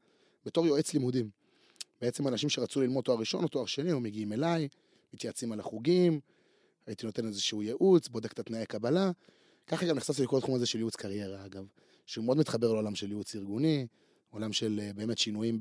[0.45, 1.29] בתור יועץ לימודים.
[2.01, 4.67] בעצם אנשים שרצו ללמוד תואר ראשון או תואר שני, היו מגיעים אליי,
[5.13, 6.19] מתייעצים על החוגים,
[6.85, 9.11] הייתי נותן איזשהו ייעוץ, בודק את התנאי קבלה.
[9.67, 11.65] ככה גם נחשפתי לכל התחום הזה של ייעוץ קריירה, אגב,
[12.05, 13.87] שהוא מאוד מתחבר לעולם של ייעוץ ארגוני,
[14.29, 15.59] עולם של אה, באמת שינויים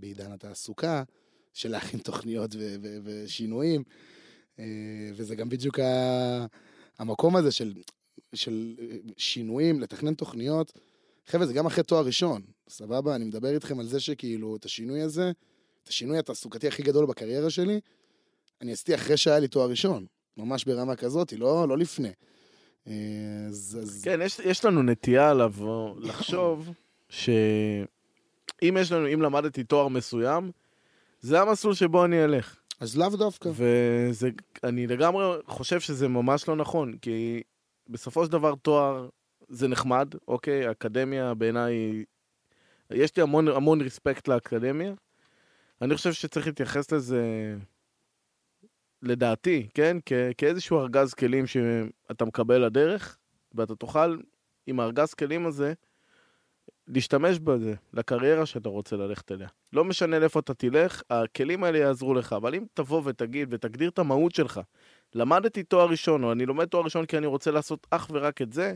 [0.00, 1.02] בעידן התעסוקה,
[1.52, 2.50] של להכין תוכניות
[3.04, 3.82] ושינויים.
[3.86, 4.17] אה,
[5.14, 5.78] וזה גם בדיוק
[6.98, 7.74] המקום הזה של,
[8.34, 8.74] של
[9.16, 10.72] שינויים, לתכנן תוכניות.
[11.26, 13.14] חבר'ה, זה גם אחרי תואר ראשון, סבבה?
[13.14, 15.32] אני מדבר איתכם על זה שכאילו, את השינוי הזה,
[15.82, 17.80] את השינוי התעסוקתי הכי גדול בקריירה שלי,
[18.60, 22.12] אני עשיתי אחרי שהיה לי תואר ראשון, ממש ברמה כזאת, לא, לא לפני.
[22.86, 22.92] אה,
[23.48, 24.02] אז, אז...
[24.04, 26.70] כן, יש, יש לנו נטייה לבוא, לחשוב
[27.08, 30.50] שאם יש לנו, אם למדתי תואר מסוים,
[31.20, 32.56] זה המסלול שבו אני אלך.
[32.80, 33.50] אז לאו דווקא.
[34.62, 37.42] ואני לגמרי חושב שזה ממש לא נכון, כי
[37.88, 39.08] בסופו של דבר תואר
[39.48, 40.70] זה נחמד, אוקיי?
[40.70, 42.04] אקדמיה בעיניי,
[42.90, 44.92] יש לי המון, המון ריספקט לאקדמיה.
[45.82, 47.54] אני חושב שצריך להתייחס לזה,
[49.02, 49.96] לדעתי, כן?
[50.06, 53.18] כ- כאיזשהו ארגז כלים שאתה מקבל לדרך,
[53.54, 54.16] ואתה תוכל
[54.66, 55.72] עם הארגז כלים הזה
[56.88, 59.48] להשתמש בזה, לקריירה שאתה רוצה ללכת אליה.
[59.72, 63.98] לא משנה לאיפה אתה תלך, הכלים האלה יעזרו לך, אבל אם תבוא ותגיד ותגדיר את
[63.98, 64.60] המהות שלך,
[65.14, 68.52] למדתי תואר ראשון, או אני לומד תואר ראשון כי אני רוצה לעשות אך ורק את
[68.52, 68.74] זה,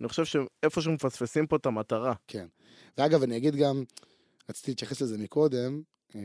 [0.00, 2.14] אני חושב שאיפשהו מפספסים פה את המטרה.
[2.28, 2.46] כן.
[2.98, 3.84] ואגב, אני אגיד גם,
[4.48, 5.82] רציתי להתייחס לזה מקודם,
[6.14, 6.20] אה,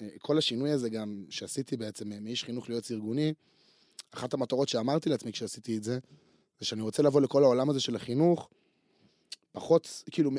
[0.00, 3.32] אה, כל השינוי הזה גם שעשיתי בעצם מאיש חינוך ליועץ ארגוני,
[4.14, 5.98] אחת המטרות שאמרתי לעצמי כשעשיתי את זה,
[6.60, 8.48] זה שאני רוצה לבוא לכל העולם הזה של החינוך,
[9.52, 10.30] פחות כאילו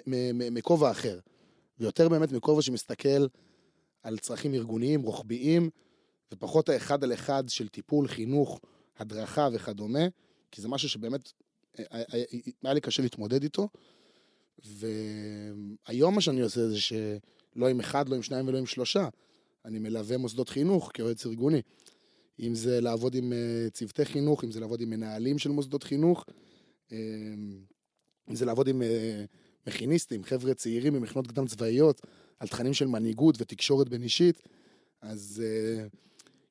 [0.52, 1.19] מכובע אחר,
[1.80, 3.28] ויותר באמת מכובע שמסתכל
[4.04, 5.69] על צרכים ארגוניים, רוחביים,
[6.34, 8.60] ופחות האחד על אחד של טיפול, חינוך,
[8.97, 10.08] הדרכה וכדומה,
[10.52, 11.32] כי זה משהו שבאמת
[11.80, 12.23] אה, אה, אה,
[12.63, 13.69] היה לי קשה להתמודד איתו.
[14.65, 19.08] והיום מה שאני עושה זה שלא עם אחד, לא עם שניים ולא עם שלושה,
[19.65, 21.62] אני מלווה מוסדות חינוך כיועץ ארגוני.
[22.39, 23.34] אם זה לעבוד עם
[23.71, 26.26] צוותי חינוך, אם זה לעבוד עם מנהלים של מוסדות חינוך,
[26.91, 27.63] אם
[28.32, 28.86] זה לעבוד עם uh,
[29.68, 32.02] מכיניסטים, חבר'ה צעירים ממכינות קדם צבאיות,
[32.40, 34.42] על תכנים של מנהיגות ותקשורת בין אישית,
[35.02, 35.98] אז uh,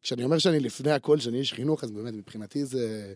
[0.03, 3.15] כשאני אומר שאני לפני הכל, שאני איש חינוך, אז באמת, מבחינתי זה...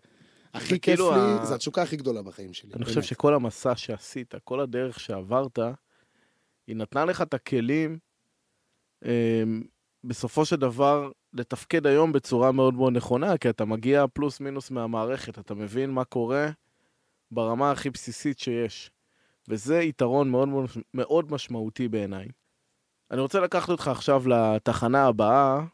[0.54, 2.72] הכי זה כיף כאילו לי, ה- זה התשוקה הכי גדולה בחיים שלי.
[2.74, 3.06] אני חושב באמת.
[3.06, 5.58] שכל המסע שעשית, כל הדרך שעברת,
[6.66, 7.98] היא נתנה לך את הכלים,
[9.04, 9.62] אמ,
[10.04, 15.38] בסופו של דבר, לתפקד היום בצורה מאוד מאוד נכונה, כי אתה מגיע פלוס מינוס מהמערכת,
[15.38, 16.50] אתה מבין מה קורה
[17.30, 18.90] ברמה הכי בסיסית שיש.
[19.48, 20.48] וזה יתרון מאוד
[20.94, 22.28] מאוד, משמעותי בעיניי.
[23.10, 25.64] אני רוצה לקחת אותך עכשיו לתחנה הבאה,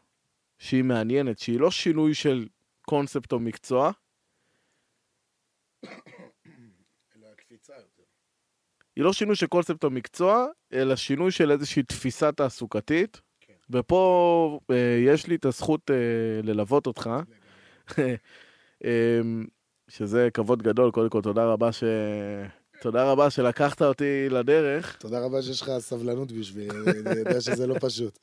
[0.58, 2.48] שהיא מעניינת, שהיא לא שינוי של
[2.86, 3.90] קונספט או מקצוע,
[8.96, 13.20] היא לא שינוי של קונספט המקצוע, אלא שינוי של איזושהי תפיסה תעסוקתית.
[13.40, 13.52] כן.
[13.70, 15.96] ופה אה, יש לי את הזכות אה,
[16.42, 17.10] ללוות אותך,
[18.84, 19.20] אה,
[19.96, 20.90] שזה כבוד גדול.
[20.90, 21.84] קודם כל, תודה רבה, ש...
[22.80, 24.96] תודה רבה שלקחת אותי לדרך.
[24.96, 26.68] תודה רבה שיש לך סבלנות בשבילי,
[27.06, 28.18] אני יודע שזה לא פשוט.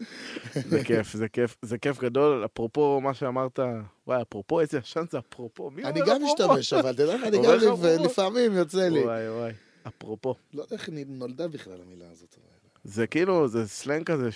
[0.53, 2.45] זה כיף, זה כיף, זה כיף גדול.
[2.45, 3.59] אפרופו מה שאמרת,
[4.07, 5.69] וואי, אפרופו, איזה ישן זה אפרופו.
[5.69, 6.21] מי אני גם?
[6.23, 7.57] משתמש, אבל תדע לך, אני גם.
[8.05, 9.03] לפעמים יוצא לי.
[9.03, 9.51] וואי, וואי,
[9.87, 10.35] אפרופו.
[10.53, 12.35] לא יודע איך נולדה בכלל המילה הזאת.
[12.83, 14.31] זה כאילו, זה סלנג כזה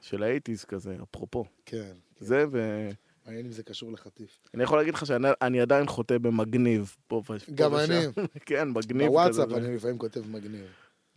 [0.00, 1.44] של האייטיז כזה, אפרופו.
[1.66, 1.76] כן.
[1.76, 2.24] כן.
[2.24, 2.92] זה, ואני
[3.26, 4.38] מעניין אם זה קשור לחטיף.
[4.62, 6.96] יכול להגיד לך שאני אני עדיין חוטא במגניב.
[7.06, 7.92] פה ו- פה גם ושם.
[7.92, 8.28] אני.
[8.46, 9.08] כן, מגניב כזה.
[9.08, 10.66] בוואטסאפ אני לפעמים כותב מגניב.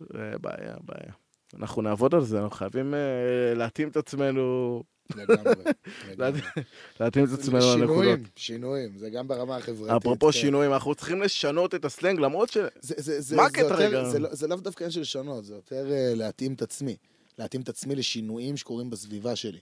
[0.00, 1.12] זה בעיה, בעיה.
[1.54, 4.82] אנחנו נעבוד על זה, אנחנו חייבים אה, להתאים את עצמנו,
[5.16, 5.52] לגמרי.
[7.00, 7.88] להתאים את עצמנו לנקודות.
[7.88, 9.96] שינויים, שינויים, זה גם ברמה החברתית.
[9.96, 10.32] אפרופו כן.
[10.32, 12.56] שינויים, אנחנו צריכים לשנות את הסלנג, למרות ש...
[13.36, 14.04] מה הקטע רגע?
[14.04, 16.96] זה, לא, זה לאו דווקא עניין של לשנות, זה יותר אה, להתאים את עצמי.
[17.38, 19.58] להתאים את עצמי לשינויים שקורים בסביבה שלי.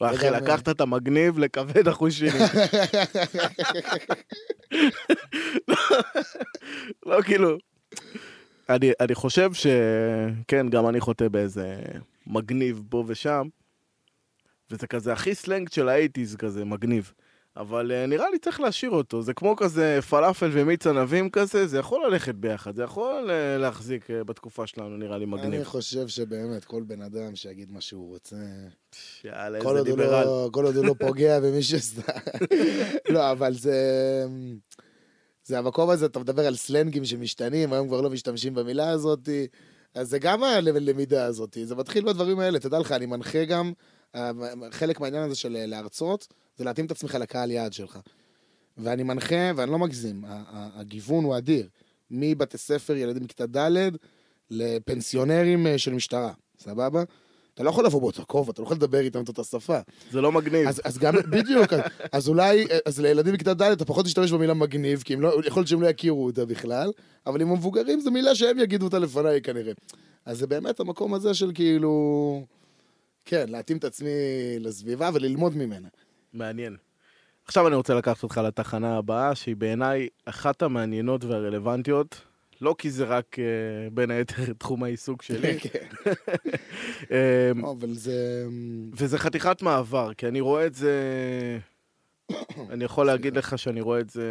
[0.00, 2.28] אחי, לקחת את המגניב לכבד שני.
[7.06, 7.58] לא, כאילו...
[8.68, 11.76] אני, אני חושב שכן, גם אני חוטא באיזה
[12.26, 13.48] מגניב פה ושם,
[14.70, 17.12] וזה כזה הכי סלנג של האייטיז כזה, מגניב.
[17.56, 21.78] אבל uh, נראה לי צריך להשאיר אותו, זה כמו כזה פלאפל ומיץ ענבים כזה, זה
[21.78, 25.54] יכול ללכת ביחד, זה יכול uh, להחזיק uh, בתקופה שלנו, נראה לי מגניב.
[25.54, 28.36] אני חושב שבאמת כל בן אדם שיגיד מה שהוא רוצה,
[29.24, 30.24] יאללה, כל איזה ליברל.
[30.24, 32.12] לא, כל עוד הוא לא פוגע במי שסתם.
[33.08, 33.78] לא, אבל זה...
[35.46, 39.28] זה המקום הזה, אתה מדבר על סלנגים שמשתנים, היום כבר לא משתמשים במילה הזאת,
[39.94, 43.72] אז זה גם הלמידה הזאת, זה מתחיל בדברים האלה, תדע לך, אני מנחה גם,
[44.70, 47.98] חלק מהעניין הזה של להרצות, זה להתאים את עצמך לקהל יעד שלך.
[48.78, 50.24] ואני מנחה, ואני לא מגזים,
[50.74, 51.68] הגיוון הוא אדיר.
[52.10, 53.88] מבתי ספר, ילדים מכיתה ד',
[54.50, 57.02] לפנסיונרים אה, של משטרה, סבבה?
[57.54, 59.78] אתה לא יכול לבוא באותו כובע, אתה לא יכול לדבר איתם את אותה שפה.
[60.10, 60.68] זה לא מגניב.
[60.68, 61.80] אז, אז גם, בדיוק, אז,
[62.12, 65.68] אז אולי, אז לילדים בכיתה ד' אתה פחות תשתמש במילה מגניב, כי לא, יכול להיות
[65.68, 66.92] שהם לא יכירו אותה בכלל,
[67.26, 69.72] אבל עם המבוגרים זו מילה שהם יגידו אותה לפניי כנראה.
[70.24, 72.44] אז זה באמת המקום הזה של כאילו,
[73.24, 74.10] כן, להתאים את עצמי
[74.60, 75.88] לסביבה וללמוד ממנה.
[76.34, 76.76] מעניין.
[77.44, 82.20] עכשיו אני רוצה לקחת אותך לתחנה הבאה, שהיא בעיניי אחת המעניינות והרלוונטיות.
[82.60, 85.88] לא כי זה רק uh, בין היתר תחום העיסוק שלי, כן.
[87.02, 88.46] um, אבל זה...
[88.92, 90.92] וזה חתיכת מעבר, כי אני רואה את זה...
[92.72, 94.26] אני יכול להגיד לך שאני רואה את זה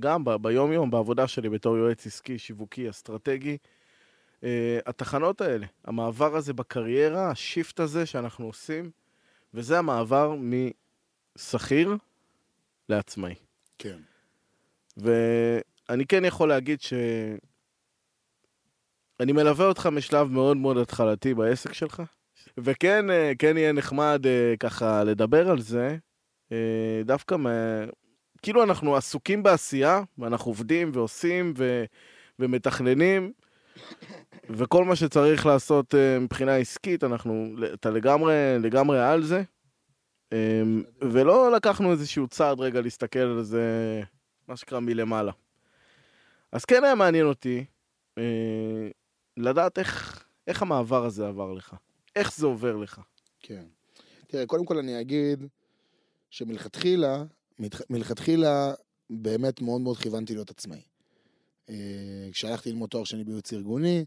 [0.00, 3.56] גם ב- ביום-יום, בעבודה שלי בתור יועץ עסקי, שיווקי, אסטרטגי.
[4.40, 4.44] Uh,
[4.86, 8.90] התחנות האלה, המעבר הזה בקריירה, השיפט הזה שאנחנו עושים,
[9.54, 10.34] וזה המעבר
[11.36, 11.96] משכיר
[12.88, 13.34] לעצמאי.
[13.78, 13.98] כן.
[14.96, 16.92] ואני כן יכול להגיד ש...
[19.20, 22.02] אני מלווה אותך משלב מאוד מאוד התחלתי בעסק שלך,
[22.58, 25.96] וכן אה, כן יהיה נחמד אה, ככה לדבר על זה,
[26.52, 27.50] אה, דווקא מה...
[28.42, 31.84] כאילו אנחנו עסוקים בעשייה, ואנחנו עובדים ועושים ו...
[32.38, 33.32] ומתכננים,
[34.50, 39.42] וכל מה שצריך לעשות מבחינה עסקית, אנחנו, אתה לגמרי, לגמרי על זה,
[41.00, 44.02] ולא לקחנו איזשהו צעד רגע להסתכל על זה,
[44.48, 45.32] מה שנקרא, מלמעלה.
[46.52, 47.64] אז כן היה מעניין אותי
[48.18, 48.88] אה,
[49.36, 51.74] לדעת איך, איך המעבר הזה עבר לך,
[52.16, 53.00] איך זה עובר לך.
[53.40, 53.64] כן.
[54.26, 55.44] תראה, קודם כל אני אגיד
[56.30, 57.24] שמלכתחילה,
[57.90, 58.74] מלכתחילה
[59.10, 60.82] באמת מאוד מאוד כיוונתי להיות עצמאי.
[61.68, 64.04] אה, כשהלכתי ללמוד תואר שני בייעוץ ארגוני,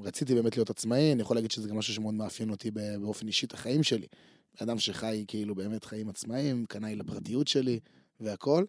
[0.00, 3.46] רציתי באמת להיות עצמאי, אני יכול להגיד שזה גם משהו שמאוד מאפיין אותי באופן אישי
[3.46, 4.06] את החיים שלי.
[4.62, 7.80] אדם שחי כאילו באמת חיים עצמאיים, קנאי לפרטיות שלי
[8.20, 8.64] והכל.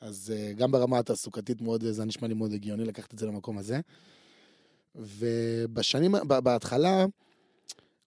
[0.00, 3.58] אז אה, גם ברמה התעסוקתית מאוד, זה נשמע לי מאוד הגיוני לקחת את זה למקום
[3.58, 3.80] הזה.
[4.94, 7.06] ובשנים, בהתחלה,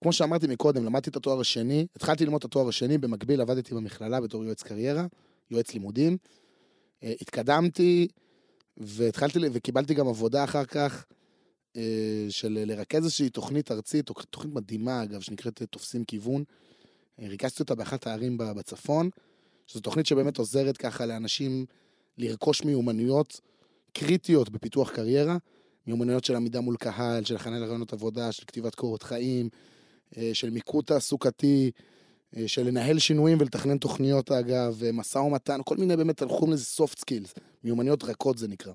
[0.01, 4.21] כמו שאמרתי מקודם, למדתי את התואר השני, התחלתי ללמוד את התואר השני, במקביל עבדתי במכללה
[4.21, 5.05] בתור יועץ קריירה,
[5.51, 6.17] יועץ לימודים.
[7.03, 8.07] אה, התקדמתי,
[8.77, 11.05] והתחלתי, וקיבלתי גם עבודה אחר כך,
[12.29, 16.43] של לרכז איזושהי תוכנית ארצית, תוכ- תוכנית מדהימה אגב, שנקראת אה, תופסים כיוון,
[17.19, 19.09] ריכזתי אותה באחת הערים בצפון,
[19.67, 21.65] שזו תוכנית שבאמת עוזרת ככה לאנשים
[22.17, 23.41] לרכוש מיומנויות
[23.93, 25.37] קריטיות בפיתוח קריירה,
[25.87, 29.49] מיומנויות של עמידה מול קהל, של הכנה לרעיונות עבודה, של כתיבת קורות חיים,
[30.17, 31.71] אה, של מיקוד תעסוקתי,
[32.37, 36.65] אה, של לנהל שינויים ולתכנן תוכניות אגב, אה, משא ומתן, כל מיני באמת, קוראים לזה
[36.83, 38.73] soft skills, מיומנויות רכות זה נקרא.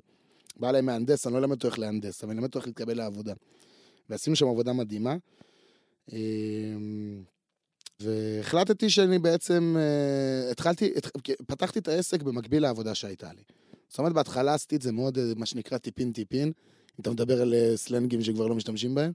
[0.61, 2.97] בא להם מהנדס, אני לא אלמד אותו איך להנדס, אבל אני אלמד אותו איך להתקבל
[2.97, 3.35] לעבודה.
[4.11, 5.17] ועשינו שם עבודה מדהימה.
[6.13, 6.19] אה,
[8.01, 13.43] והחלטתי שאני בעצם, אה, התחלתי, הת- פתחתי את העסק במקביל לעבודה שהייתה לי.
[13.89, 17.55] זאת אומרת, בהתחלה עשיתי את זה מאוד, אה, מה שנקרא טיפין-טיפין, אם אתה מדבר על
[17.55, 19.13] אה, סלנגים שכבר לא משתמשים בהם.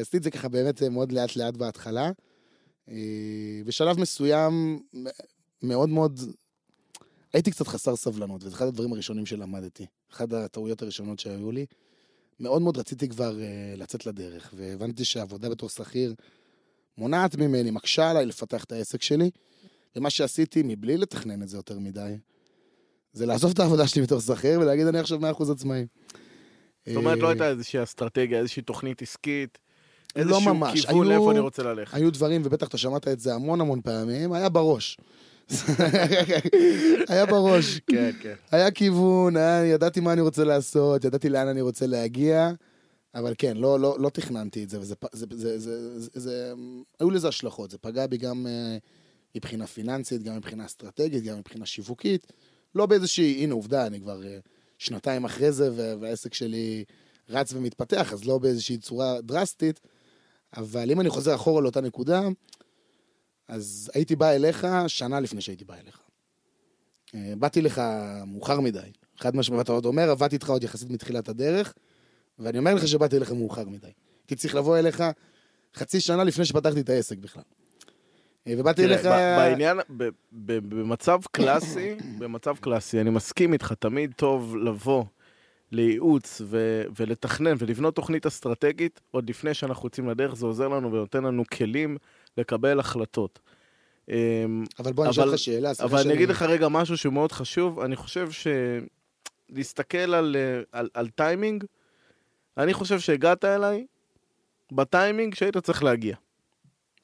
[0.00, 2.10] עשיתי את זה ככה באמת מאוד לאט-לאט בהתחלה.
[3.66, 4.82] בשלב מסוים,
[5.62, 6.20] מאוד מאוד,
[7.34, 9.86] הייתי קצת חסר סבלנות, וזה אחד הדברים הראשונים שלמדתי.
[10.12, 11.66] אחת הטעויות הראשונות שהיו לי.
[12.40, 16.14] מאוד מאוד רציתי כבר uh, לצאת לדרך, והבנתי שהעבודה בתור שכיר
[16.98, 19.30] מונעת ממני, מקשה עליי לפתח את העסק שלי,
[19.96, 22.14] ומה שעשיתי, מבלי לתכנן את זה יותר מדי,
[23.12, 25.86] זה לעזוב את העבודה שלי בתור שכיר ולהגיד, אני עכשיו 100% עצמאי.
[26.86, 29.58] זאת אומרת, לא אה, הייתה איזושהי אסטרטגיה, איזושהי תוכנית עסקית,
[30.16, 30.86] לא איזשהו ממש.
[30.86, 31.94] כיוון היו- לאיפה אני רוצה ללכת.
[31.94, 34.96] היו דברים, ובטח אתה שמעת את זה המון המון פעמים, היה בראש.
[37.08, 37.80] היה בראש.
[37.86, 38.34] כן, כן.
[38.50, 42.50] היה כיוון, היה, ידעתי מה אני רוצה לעשות, ידעתי לאן אני רוצה להגיע,
[43.14, 46.52] אבל כן, לא, לא, לא תכננתי את זה, וזה, זה, זה, זה, זה, זה,
[47.00, 48.76] היו לזה השלכות, זה פגע בי גם אה,
[49.36, 52.26] מבחינה פיננסית, גם מבחינה אסטרטגית, גם מבחינה שיווקית,
[52.74, 54.38] לא באיזושהי, הנה עובדה, אני כבר אה,
[54.78, 56.84] שנתיים אחרי זה, וה- והעסק שלי
[57.28, 59.80] רץ ומתפתח, אז לא באיזושהי צורה דרסטית,
[60.56, 62.22] אבל אם אני חוזר אחורה לאותה נקודה,
[63.48, 66.00] אז הייתי בא אליך שנה לפני שהייתי בא אליך.
[67.14, 67.82] אה, באתי לך
[68.26, 68.80] מאוחר מדי,
[69.18, 71.74] חד משמעית, ואתה עוד אומר, עבדתי איתך עוד יחסית מתחילת הדרך,
[72.38, 73.86] ואני אומר לך שבאתי אליך מאוחר מדי.
[74.20, 75.02] הייתי צריך לבוא אליך
[75.74, 77.42] חצי שנה לפני שפתחתי את העסק בכלל.
[78.46, 79.04] אה, ובאתי אליך...
[79.04, 79.78] בעניין,
[80.32, 85.04] במצב קלאסי, במצב קלאסי, אני מסכים איתך, תמיד טוב לבוא
[85.72, 91.24] לייעוץ ו- ולתכנן ולבנות תוכנית אסטרטגית, עוד לפני שאנחנו יוצאים לדרך, זה עוזר לנו ונותן
[91.24, 91.96] לנו כלים
[92.38, 93.38] לקבל החלטות.
[94.08, 96.68] אמ, אבל בוא אני אשאל אבל- אותך שאלה, סליחה אבל אני שאני- אגיד לך רגע
[96.68, 98.28] משהו שהוא מאוד חשוב, אני חושב
[99.50, 101.64] שלהסתכל על, אה, על, על טיימינג,
[102.58, 103.86] אני חושב שהגעת אליי
[104.72, 106.16] בטיימינג שהיית צריך להגיע.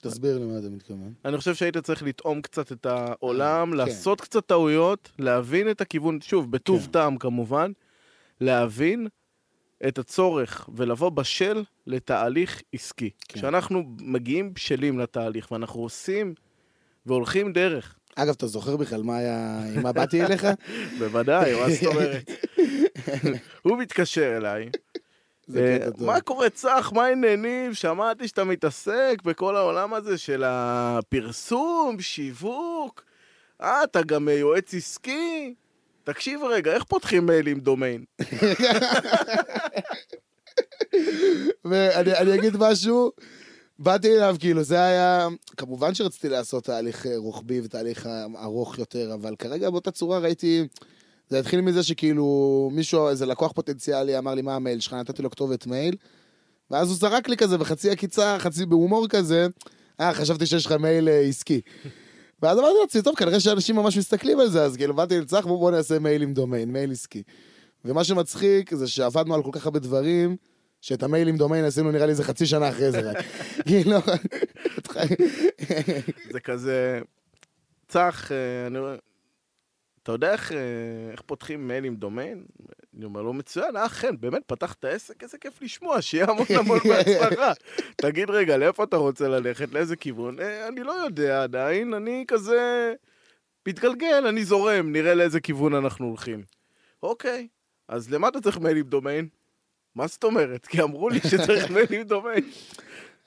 [0.01, 1.13] תסביר למה אתה מתכוון.
[1.25, 3.77] אני חושב שהיית צריך לטעום קצת את העולם, כן.
[3.77, 6.91] לעשות קצת טעויות, להבין את הכיוון, שוב, בטוב כן.
[6.91, 7.73] טעם כמובן,
[8.41, 9.07] להבין
[9.89, 13.11] את הצורך ולבוא בשל לתהליך עסקי.
[13.29, 13.39] כן.
[13.39, 16.35] כשאנחנו מגיעים בשלים לתהליך ואנחנו עושים
[17.07, 20.47] והולכים דרך, אגב, אתה זוכר בכלל מה היה, עם מה באתי אליך?
[20.99, 22.31] בוודאי, מה זאת אומרת?
[23.63, 24.71] הוא מתקשר אליי,
[25.57, 25.79] אה.
[25.99, 27.75] מה קורה צח, מה העניינים?
[27.75, 33.05] שמעתי שאתה מתעסק בכל העולם הזה של הפרסום, שיווק.
[33.61, 35.55] אה, אתה גם יועץ עסקי?
[36.09, 38.05] תקשיב רגע, איך פותחים מייל עם דומיין?
[41.65, 43.13] ואני אני אגיד משהו,
[43.79, 45.29] באתי אליו, כאילו, זה היה...
[45.57, 50.67] כמובן שרציתי לעשות תהליך אה, רוחבי ותהליך אה, ארוך יותר, אבל כרגע באותה צורה ראיתי...
[51.29, 55.31] זה התחיל מזה שכאילו מישהו, איזה לקוח פוטנציאלי אמר לי מה המייל שלך, נתתי לו
[55.31, 55.97] כתובת מייל,
[56.71, 59.47] ואז הוא זרק לי כזה בחצי עקיצה, חצי בהומור כזה,
[60.01, 61.61] אה, חשבתי שיש לך מייל אה, עסקי.
[62.43, 65.59] ואז אמרתי לעצמי, טוב, כנראה שאנשים ממש מסתכלים על זה, אז כאילו באתי לצח, בואו
[65.59, 67.23] בוא נעשה מייל עם דומיין, מייל עסקי.
[67.85, 70.37] ומה שמצחיק זה שעבדנו על כל כך הרבה דברים,
[70.81, 73.17] שאת המייל עם דומיין עשינו נראה לי איזה חצי שנה אחרי זה רק.
[73.67, 73.99] כאילו...
[76.31, 77.01] זה כזה...
[77.89, 78.79] צח, אה, אני.
[80.03, 80.59] אתה יודע איך, אה,
[81.13, 82.45] איך פותחים מייל עם דומיין?
[82.97, 86.79] אני אומר לו, מצוין, אה, אכן, באמת, פתחת עסק, איזה כיף לשמוע, שיהיה המון המון
[86.89, 87.53] בהצלחה.
[87.97, 90.41] תגיד רגע, לאיפה אתה רוצה ללכת, לאיזה כיוון?
[90.41, 92.95] "אה, אני לא יודע עדיין, אני כזה
[93.69, 96.43] מתגלגל, אני זורם, נראה לאיזה כיוון אנחנו הולכים.
[97.03, 97.49] אוקיי,
[97.89, 99.29] אז למה אתה צריך מייל עם דומיין?
[99.95, 100.67] מה זאת אומרת?
[100.67, 102.51] כי אמרו לי שצריך מייל עם דומיין.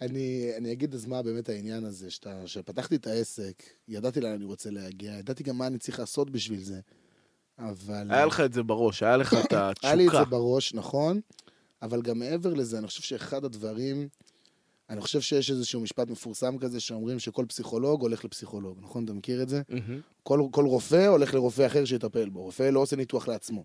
[0.01, 4.45] אני, אני אגיד אז מה באמת העניין הזה, שאתה, שפתחתי את העסק, ידעתי לאן אני
[4.45, 6.79] רוצה להגיע, ידעתי גם מה אני צריך לעשות בשביל זה,
[7.59, 8.11] אבל...
[8.11, 9.87] היה לך את זה בראש, היה לך את התשוקה.
[9.87, 11.21] היה לי את זה בראש, נכון,
[11.81, 14.07] אבל גם מעבר לזה, אני חושב שאחד הדברים,
[14.89, 19.03] אני חושב שיש איזשהו משפט מפורסם כזה שאומרים שכל פסיכולוג הולך לפסיכולוג, נכון?
[19.05, 19.61] אתה מכיר את זה?
[20.23, 23.63] כל, כל רופא הולך לרופא אחר שיטפל בו, רופא לא עושה ניתוח לעצמו.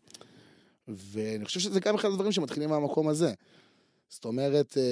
[0.88, 3.32] ואני חושב שזה גם אחד הדברים שמתחילים מהמקום הזה.
[4.08, 4.82] זאת אומרת, אה,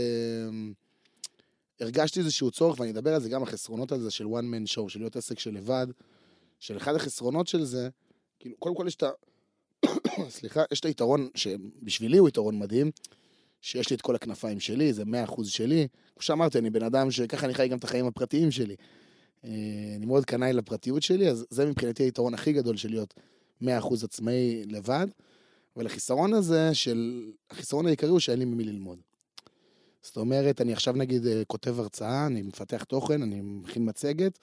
[1.80, 4.88] הרגשתי איזשהו צורך, ואני אדבר על זה גם, החסרונות על זה של one man show,
[4.88, 5.86] של להיות עסק של לבד,
[6.60, 7.88] של אחד החסרונות של זה,
[8.44, 9.10] כאילו, קודם כל יש את ה...
[10.28, 12.90] סליחה, יש את היתרון, שבשבילי הוא יתרון מדהים,
[13.60, 15.88] שיש לי את כל הכנפיים שלי, זה 100% שלי.
[16.14, 18.76] כמו שאמרתי, אני בן אדם שככה אני חי גם את החיים הפרטיים שלי.
[19.44, 19.50] אה,
[19.96, 23.14] אני מאוד קנאי לפרטיות שלי, אז זה מבחינתי היתרון הכי גדול של להיות
[23.62, 23.66] 100%
[24.04, 25.06] עצמאי לבד.
[25.76, 28.98] אבל החיסרון הזה של, החיסרון העיקרי הוא שאין לי ממי ללמוד.
[30.02, 34.38] זאת אומרת, אני עכשיו נגיד אה, כותב הרצאה, אני מפתח תוכן, אני מכין מצגת,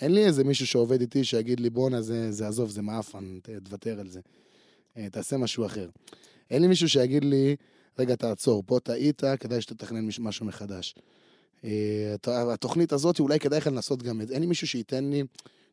[0.00, 4.00] אין לי איזה מישהו שעובד איתי שיגיד לי, בואנה, זה, זה עזוב, זה מעפן, תוותר
[4.00, 4.20] על זה.
[4.96, 5.88] אה, תעשה משהו אחר.
[6.50, 7.56] אין לי מישהו שיגיד לי,
[7.98, 10.94] רגע, תעצור, פה טעית, כדאי שתתכנן משהו מחדש.
[11.64, 14.34] אה, התוכנית הזאת, אולי כדאי לך לנסות גם את זה.
[14.34, 15.22] אין לי מישהו שייתן לי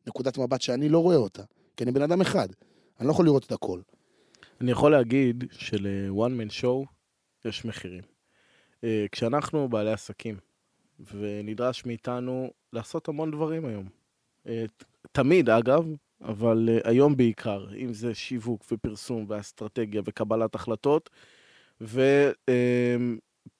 [0.08, 1.44] נקודת מבט שאני לא רואה אותה,
[1.78, 2.48] כי אני בן אדם אחד.
[3.00, 3.80] אני לא יכול לראות את הכל.
[4.62, 6.86] אני יכול להגיד של-one man show
[7.46, 8.04] יש מחירים.
[8.84, 10.38] אה, כשאנחנו בעלי עסקים,
[11.00, 14.05] ונדרש מאיתנו לעשות המון דברים היום.
[14.48, 14.66] אה,
[15.12, 15.86] תמיד, אגב,
[16.22, 21.10] אבל היום בעיקר, אם זה שיווק ופרסום ואסטרטגיה וקבלת החלטות,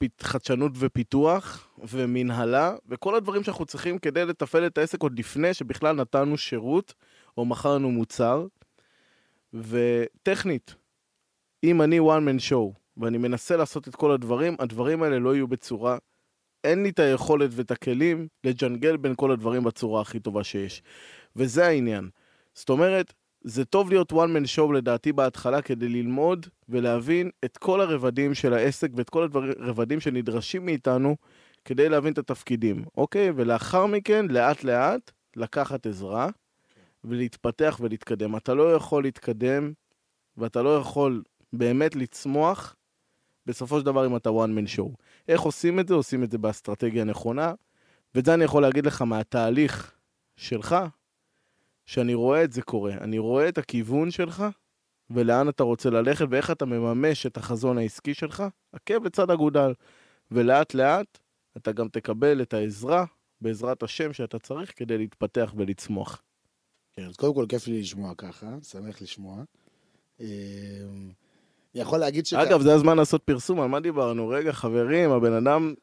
[0.02, 6.38] וחדשנות ופיתוח ומנהלה, וכל הדברים שאנחנו צריכים כדי לתפעל את העסק עוד לפני שבכלל נתנו
[6.38, 6.94] שירות
[7.36, 8.46] או מכרנו מוצר.
[9.54, 10.74] וטכנית,
[11.64, 15.48] אם אני one man show ואני מנסה לעשות את כל הדברים, הדברים האלה לא יהיו
[15.48, 15.98] בצורה...
[16.66, 20.82] אין לי את היכולת ואת הכלים לג'נגל בין כל הדברים בצורה הכי טובה שיש.
[21.36, 22.08] וזה העניין.
[22.54, 23.12] זאת אומרת,
[23.44, 28.52] זה טוב להיות one man show לדעתי בהתחלה כדי ללמוד ולהבין את כל הרבדים של
[28.54, 29.28] העסק ואת כל
[29.60, 31.16] הרבדים שנדרשים מאיתנו
[31.64, 33.30] כדי להבין את התפקידים, אוקיי?
[33.36, 36.28] ולאחר מכן, לאט לאט, לקחת עזרה
[37.04, 38.36] ולהתפתח ולהתקדם.
[38.36, 39.72] אתה לא יכול להתקדם
[40.36, 42.76] ואתה לא יכול באמת לצמוח
[43.46, 44.88] בסופו של דבר אם אתה one man show.
[45.28, 45.94] איך עושים את זה?
[45.94, 47.54] עושים את זה באסטרטגיה נכונה,
[48.14, 49.94] ואת זה אני יכול להגיד לך מהתהליך
[50.36, 50.76] שלך,
[51.86, 52.94] שאני רואה את זה קורה.
[52.94, 54.44] אני רואה את הכיוון שלך,
[55.10, 58.42] ולאן אתה רוצה ללכת, ואיך אתה מממש את החזון העסקי שלך,
[58.72, 59.72] עקב לצד אגודל.
[60.30, 61.18] ולאט לאט
[61.56, 63.04] אתה גם תקבל את העזרה,
[63.40, 66.22] בעזרת השם שאתה צריך, כדי להתפתח ולצמוח.
[66.92, 69.42] כן, אז קודם כל כיף לי לשמוע ככה, שמח לשמוע.
[71.76, 72.36] יכול להגיד שכ...
[72.36, 74.28] אגב, זה הזמן לעשות פרסום, על מה דיברנו?
[74.28, 75.74] רגע, חברים, הבן אדם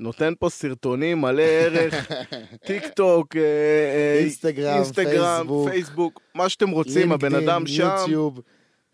[0.00, 2.12] נותן פה סרטונים מלא ערך,
[2.66, 7.88] טיק טוק, אה, אה, אינסטגרם, אינסטגרם פייסבוק, פייסבוק, מה שאתם רוצים, הבן אדם שם.
[7.98, 8.40] יוטיוב,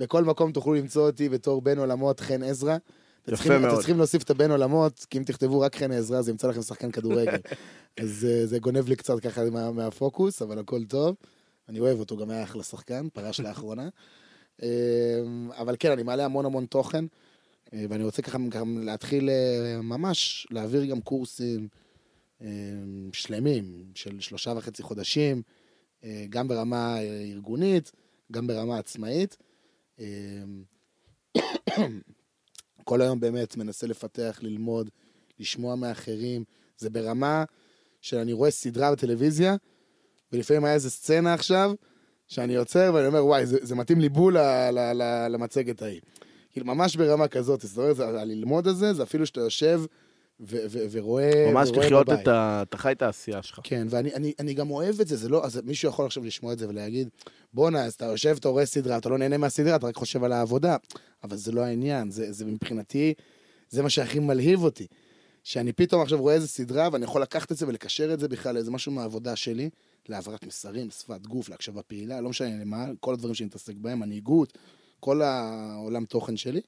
[0.00, 2.76] בכל מקום תוכלו למצוא אותי בתור בן עולמות חן עזרא.
[3.28, 3.64] יפה צריכים, מאוד.
[3.64, 6.62] אתם צריכים להוסיף את הבן עולמות, כי אם תכתבו רק חן עזרא, זה ימצא לכם
[6.62, 7.36] שחקן כדורגל.
[8.02, 11.16] אז uh, זה גונב לי קצת ככה מה, מהפוקוס, אבל הכל טוב.
[11.68, 13.88] אני אוהב אותו, גם היה אחלה שחקן, פרש לאחרונה.
[15.50, 17.04] אבל כן, אני מעלה המון המון תוכן.
[17.72, 21.68] אה, ואני רוצה ככה גם להתחיל אה, ממש להעביר גם קורסים
[22.40, 22.46] אה,
[23.12, 25.42] שלמים של שלושה וחצי חודשים,
[26.30, 26.98] גם ברמה
[27.32, 27.92] ארגונית,
[28.32, 29.36] גם ברמה עצמאית.
[32.84, 34.90] כל היום באמת מנסה לפתח, ללמוד,
[35.38, 36.44] לשמוע מאחרים.
[36.78, 37.44] זה ברמה
[38.00, 39.56] של אני רואה סדרה בטלוויזיה,
[40.32, 41.72] ולפעמים היה איזה סצנה עכשיו,
[42.28, 44.36] שאני עוצר ואני אומר, וואי, זה, זה מתאים לי בול
[45.30, 46.00] למצגת ההיא.
[46.52, 49.82] כאילו, ממש ברמה כזאת, זאת אומרת, הללמוד הזה, זה אפילו שאתה יושב
[50.40, 52.62] ו- ו- ורואה ממש לחיות את ה...
[52.68, 53.60] אתה חי את העשייה שלך.
[53.62, 55.44] כן, ואני אני, אני גם אוהב את זה, זה לא...
[55.44, 57.08] אז מישהו יכול עכשיו לשמוע את זה ולהגיד,
[57.54, 60.32] בואנה, אז אתה יושב, אתה רואה סדרה, אתה לא נהנה מהסדרה, אתה רק חושב על
[60.32, 60.76] העבודה.
[61.24, 63.14] אבל זה לא העניין, זה, זה מבחינתי,
[63.70, 64.86] זה מה שהכי מלהיב אותי.
[65.44, 68.54] שאני פתאום עכשיו רואה איזה סדרה, ואני יכול לקחת את זה ולקשר את זה בכלל
[68.54, 69.70] לאיזה משהו מהעבודה שלי,
[70.08, 74.58] להעברת מסרים, שפת גוף, להקשבה פעילה, לא משנה למה, כל הדברים שאני מתעסק בהם, מנהיגות,
[75.00, 76.60] כל העולם תוכן שלי.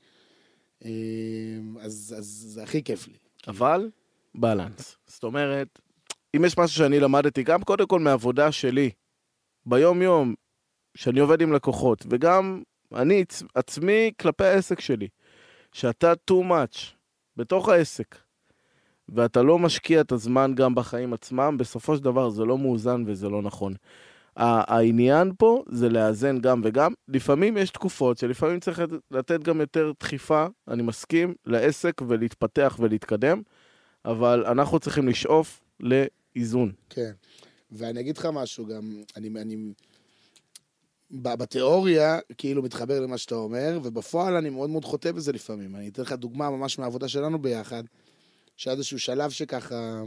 [0.85, 3.17] אמ, אז, אז זה הכי כיף לי.
[3.49, 3.91] אבל
[4.35, 4.97] בלנס.
[5.07, 5.79] זאת אומרת,
[6.37, 8.91] אם יש משהו שאני למדתי, גם קודם כל מעבודה שלי,
[9.67, 10.35] ביום-יום,
[10.97, 12.63] שאני עובד עם לקוחות, וגם
[12.95, 13.25] אני
[13.55, 15.09] עצמי כלפי העסק שלי,
[15.73, 16.79] שאתה too much
[17.37, 18.17] בתוך העסק,
[19.15, 23.29] ואתה לא משקיע את הזמן גם בחיים עצמם, בסופו של דבר זה לא מאוזן וזה
[23.29, 23.75] לא נכון.
[24.37, 26.93] העניין פה זה לאזן גם וגם.
[27.09, 33.43] לפעמים יש תקופות שלפעמים צריך לתת גם יותר דחיפה, אני מסכים, לעסק ולהתפתח ולהתקדם,
[34.05, 36.73] אבל אנחנו צריכים לשאוף לאיזון.
[36.91, 37.11] כן,
[37.73, 39.29] ואני אגיד לך משהו גם, אני...
[39.29, 39.57] אני...
[41.13, 45.77] בתיאוריה, כאילו מתחבר למה שאתה אומר, ובפועל אני מאוד מאוד חוטא בזה לפעמים.
[45.77, 47.85] אני אתן לך דוגמה ממש מהעבודה שלנו ביחד,
[48.61, 50.03] שהיה איזשהו שלב שככה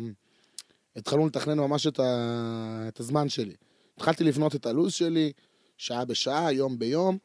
[0.96, 2.86] התחלנו לתכנן ממש את, ה...
[2.88, 3.54] את הזמן שלי.
[3.96, 5.32] התחלתי לבנות את הלו"ז שלי,
[5.78, 7.18] שעה בשעה, יום ביום,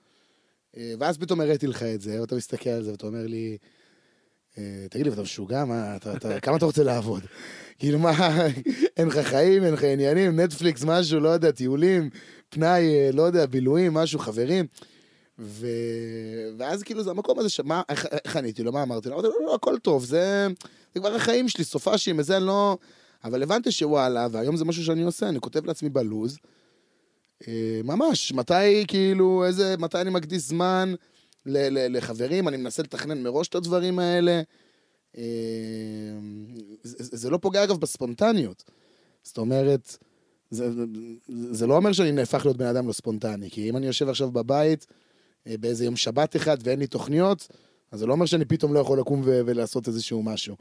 [0.76, 3.58] אה, ואז פתאום הראיתי לך את זה, ואתה מסתכל על זה ואתה אומר לי,
[4.58, 5.64] אה, תגיד לי, אתה משוגע?
[5.64, 7.22] מה, אתה, אתה, כמה אתה רוצה לעבוד?
[7.78, 8.12] כאילו, מה,
[8.96, 12.10] אין לך חיים, אין לך עניינים, נטפליקס, משהו, לא יודע, טיולים,
[12.48, 14.66] פנאי, אה, לא יודע, בילויים, משהו, חברים.
[15.38, 15.66] ו...
[16.58, 19.14] ואז כאילו זה המקום הזה שמה, איך, איך עניתי לו, מה אמרתי לו?
[19.14, 20.46] אמרתי לו, לא, הכל טוב, זה,
[20.98, 22.78] זה כבר החיים שלי, סופאשים, וזה לא...
[23.24, 26.38] אבל הבנתי שוואלה, והיום זה משהו שאני עושה, אני כותב לעצמי בלוז,
[27.48, 30.94] אה, ממש, מתי כאילו, איזה, מתי אני מקדיש זמן
[31.46, 34.42] ל- ל- לחברים, אני מנסה לתכנן מראש את הדברים האלה.
[35.18, 35.22] אה,
[36.82, 38.64] זה, זה לא פוגע אגב בספונטניות.
[39.22, 39.96] זאת אומרת,
[40.50, 40.84] זה, זה,
[41.50, 44.30] זה לא אומר שאני נהפך להיות בן אדם לא ספונטני, כי אם אני יושב עכשיו
[44.30, 44.86] בבית
[45.46, 47.48] אה, באיזה יום שבת אחד ואין לי תוכניות,
[47.90, 50.56] אז זה לא אומר שאני פתאום לא יכול לקום ו- ולעשות איזשהו משהו.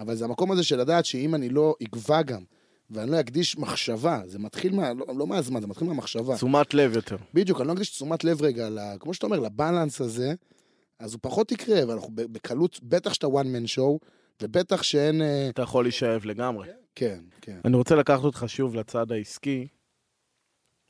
[0.00, 2.42] אבל זה המקום הזה של לדעת שאם אני לא אגבה גם,
[2.90, 4.92] ואני לא אקדיש מחשבה, זה מתחיל מה...
[4.92, 6.36] לא, לא מהזמן, זה מתחיל מהמחשבה.
[6.36, 7.16] תשומת לב יותר.
[7.34, 10.34] בדיוק, אני לא אקדיש תשומת לב רגע, ל, כמו שאתה אומר, לבלנס הזה,
[10.98, 14.06] אז הוא פחות יקרה, ואנחנו בקלות, בטח שאתה one man show,
[14.42, 15.22] ובטח שאין...
[15.22, 16.68] אה, אתה יכול להישאב לגמרי.
[16.94, 17.60] כן, כן.
[17.64, 19.68] אני רוצה לקחת אותך שוב לצד העסקי,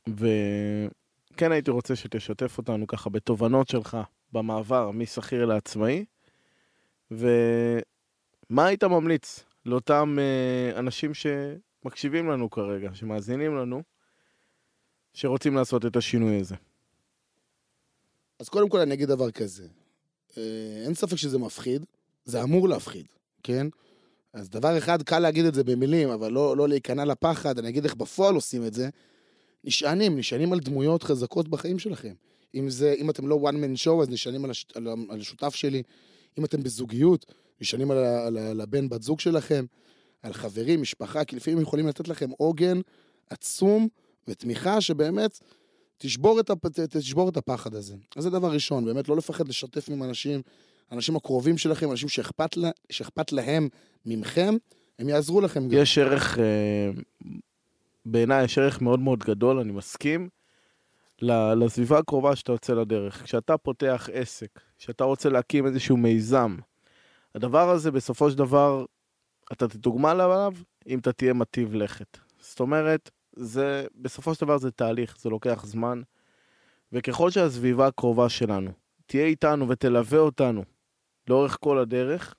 [0.07, 3.97] וכן הייתי רוצה שתשתף אותנו ככה בתובנות שלך
[4.31, 6.05] במעבר משכיר לעצמאי,
[8.51, 13.83] ומה היית ממליץ לאותם אה, אנשים שמקשיבים לנו כרגע, שמאזינים לנו,
[15.13, 16.55] שרוצים לעשות את השינוי הזה.
[18.39, 19.67] אז קודם כל אני אגיד דבר כזה,
[20.37, 21.85] אה, אין ספק שזה מפחיד,
[22.25, 23.05] זה אמור להפחיד,
[23.43, 23.67] כן?
[24.33, 27.83] אז דבר אחד, קל להגיד את זה במילים, אבל לא, לא להיכנע לפחד, אני אגיד
[27.83, 28.89] איך בפועל עושים את זה.
[29.63, 32.13] נשענים, נשענים על דמויות חזקות בחיים שלכם.
[32.55, 35.55] אם זה, אם אתם לא one man show, אז נשענים על, הש, על, על השותף
[35.55, 35.83] שלי.
[36.39, 37.25] אם אתם בזוגיות,
[37.61, 39.65] נשענים על, על, על הבן, בת זוג שלכם,
[40.23, 42.79] על חברים, משפחה, כי לפעמים יכולים לתת לכם עוגן
[43.29, 43.87] עצום
[44.27, 45.39] ותמיכה שבאמת
[45.97, 47.95] תשבור את, הפ, תשבור את הפחד הזה.
[48.15, 50.41] אז זה דבר ראשון, באמת לא לפחד לשתף עם אנשים,
[50.91, 53.67] אנשים הקרובים שלכם, אנשים שאכפת, לה, שאכפת להם
[54.05, 54.55] ממכם,
[54.99, 55.81] הם יעזרו לכם גם.
[55.81, 56.89] יש ערך, אה,
[58.05, 60.29] בעיניי יש ערך מאוד מאוד גדול, אני מסכים,
[61.21, 63.23] לסביבה הקרובה שאתה יוצא לדרך.
[63.23, 66.55] כשאתה פותח עסק, כשאתה רוצה להקים איזשהו מיזם,
[67.35, 68.85] הדבר הזה בסופו של דבר,
[69.51, 70.53] אתה תתוגמל עליו
[70.87, 72.17] אם אתה תהיה מטיב לכת.
[72.39, 76.01] זאת אומרת, זה, בסופו של דבר זה תהליך, זה לוקח זמן,
[76.91, 78.71] וככל שהסביבה הקרובה שלנו
[79.05, 80.63] תהיה איתנו ותלווה אותנו
[81.29, 82.35] לאורך כל הדרך,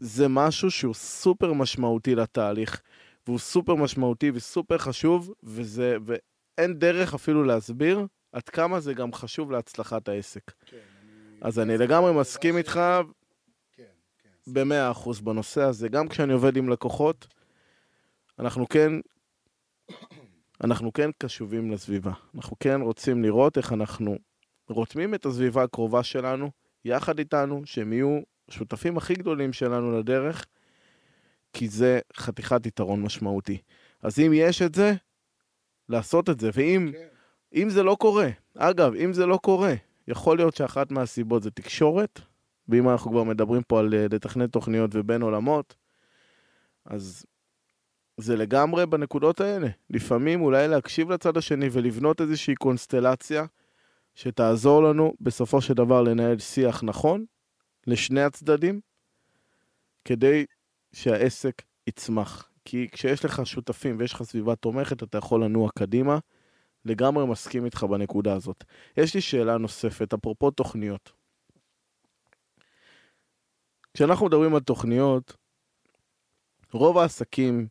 [0.00, 2.80] זה משהו שהוא סופר משמעותי לתהליך,
[3.26, 9.50] והוא סופר משמעותי וסופר חשוב, וזה, ואין דרך אפילו להסביר עד כמה זה גם חשוב
[9.50, 10.52] להצלחת העסק.
[11.40, 12.80] אז אני לגמרי מסכים איתך
[14.46, 15.88] במאה אחוז בנושא הזה.
[15.88, 17.26] גם כשאני עובד עם לקוחות,
[18.38, 18.92] אנחנו כן,
[20.64, 22.12] אנחנו כן קשובים לסביבה.
[22.34, 24.16] אנחנו כן רוצים לראות איך אנחנו
[24.68, 26.50] רותמים את הסביבה הקרובה שלנו,
[26.84, 30.46] יחד איתנו, שהם יהיו השותפים הכי גדולים שלנו לדרך,
[31.52, 33.58] כי זה חתיכת יתרון משמעותי.
[34.02, 34.94] אז אם יש את זה,
[35.88, 36.50] לעשות את זה.
[36.52, 36.92] ואם
[37.54, 38.28] אם זה לא קורה,
[38.58, 39.74] אגב, אם זה לא קורה,
[40.08, 42.20] יכול להיות שאחת מהסיבות זה תקשורת,
[42.68, 45.74] ואם אנחנו כבר מדברים פה על אה, לתכנן תוכניות ובין עולמות,
[46.84, 47.26] אז
[48.16, 49.68] זה לגמרי בנקודות האלה.
[49.90, 53.44] לפעמים אולי להקשיב לצד השני ולבנות איזושהי קונסטלציה
[54.14, 57.24] שתעזור לנו בסופו של דבר לנהל שיח נכון
[57.86, 58.80] לשני הצדדים,
[60.04, 60.44] כדי
[60.92, 62.48] שהעסק יצמח.
[62.64, 66.18] כי כשיש לך שותפים ויש לך סביבה תומכת, אתה יכול לנוע קדימה.
[66.88, 68.64] לגמרי מסכים איתך בנקודה הזאת.
[68.96, 71.12] יש לי שאלה נוספת, אפרופו תוכניות.
[73.94, 75.36] כשאנחנו מדברים על תוכניות,
[76.72, 77.66] רוב העסקים,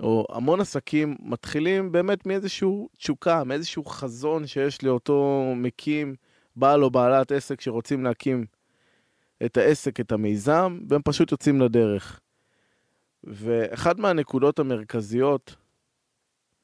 [0.00, 6.14] או המון עסקים, מתחילים באמת מאיזשהו תשוקה, מאיזשהו חזון שיש לאותו מקים,
[6.56, 8.46] בעל או בעלת עסק שרוצים להקים
[9.44, 12.20] את העסק, את המיזם, והם פשוט יוצאים לדרך.
[13.24, 15.56] ואחת מהנקודות המרכזיות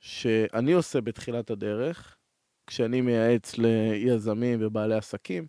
[0.01, 2.17] שאני עושה בתחילת הדרך,
[2.67, 5.47] כשאני מייעץ ליזמים ובעלי עסקים,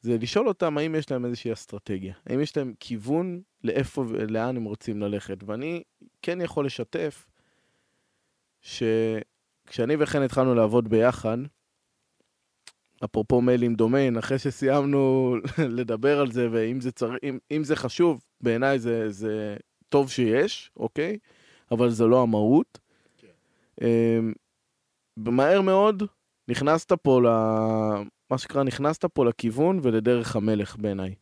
[0.00, 4.64] זה לשאול אותם האם יש להם איזושהי אסטרטגיה, האם יש להם כיוון לאיפה ולאן הם
[4.64, 5.36] רוצים ללכת.
[5.46, 5.82] ואני
[6.22, 7.26] כן יכול לשתף
[8.60, 11.38] שכשאני וחן התחלנו לעבוד ביחד,
[13.04, 15.36] אפרופו מייל עם דומיין, אחרי שסיימנו
[15.78, 17.10] לדבר על זה, ואם זה, צר...
[17.22, 19.56] אם, אם זה חשוב, בעיניי זה, זה
[19.88, 21.18] טוב שיש, אוקיי?
[21.70, 22.78] אבל זה לא המהות.
[23.82, 24.32] אמ,
[25.26, 26.02] ומהר מאוד
[26.48, 27.26] נכנסת פה ל...
[28.30, 31.14] מה שנקרא, נכנסת פה לכיוון ולדרך המלך בעיניי.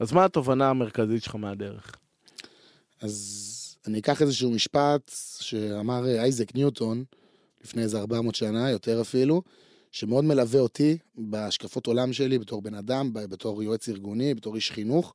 [0.00, 1.96] אז מה התובנה המרכזית שלך מהדרך?
[3.00, 7.04] אז אני אקח איזשהו משפט שאמר אה, אייזק ניוטון
[7.64, 9.42] לפני איזה 400 שנה, יותר אפילו,
[9.92, 15.14] שמאוד מלווה אותי בהשקפות עולם שלי בתור בן אדם, בתור יועץ ארגוני, בתור איש חינוך,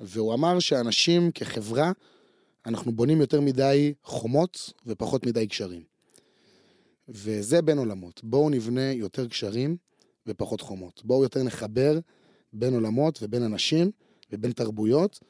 [0.00, 1.92] והוא אמר שאנשים כחברה,
[2.66, 5.82] אנחנו בונים יותר מדי חומות ופחות מדי גשרים.
[7.08, 8.20] וזה בין עולמות.
[8.24, 9.76] בואו נבנה יותר קשרים
[10.26, 11.02] ופחות חומות.
[11.04, 11.98] בואו יותר נחבר
[12.52, 13.90] בין עולמות ובין אנשים
[14.32, 15.20] ובין תרבויות,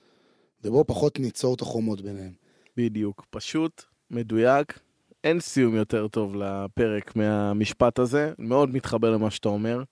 [0.64, 2.32] ובואו פחות ניצור את החומות ביניהם.
[2.76, 4.78] בדיוק, פשוט, מדויק.
[5.24, 9.82] אין סיום יותר טוב לפרק מהמשפט הזה, מאוד מתחבר למה שאתה אומר.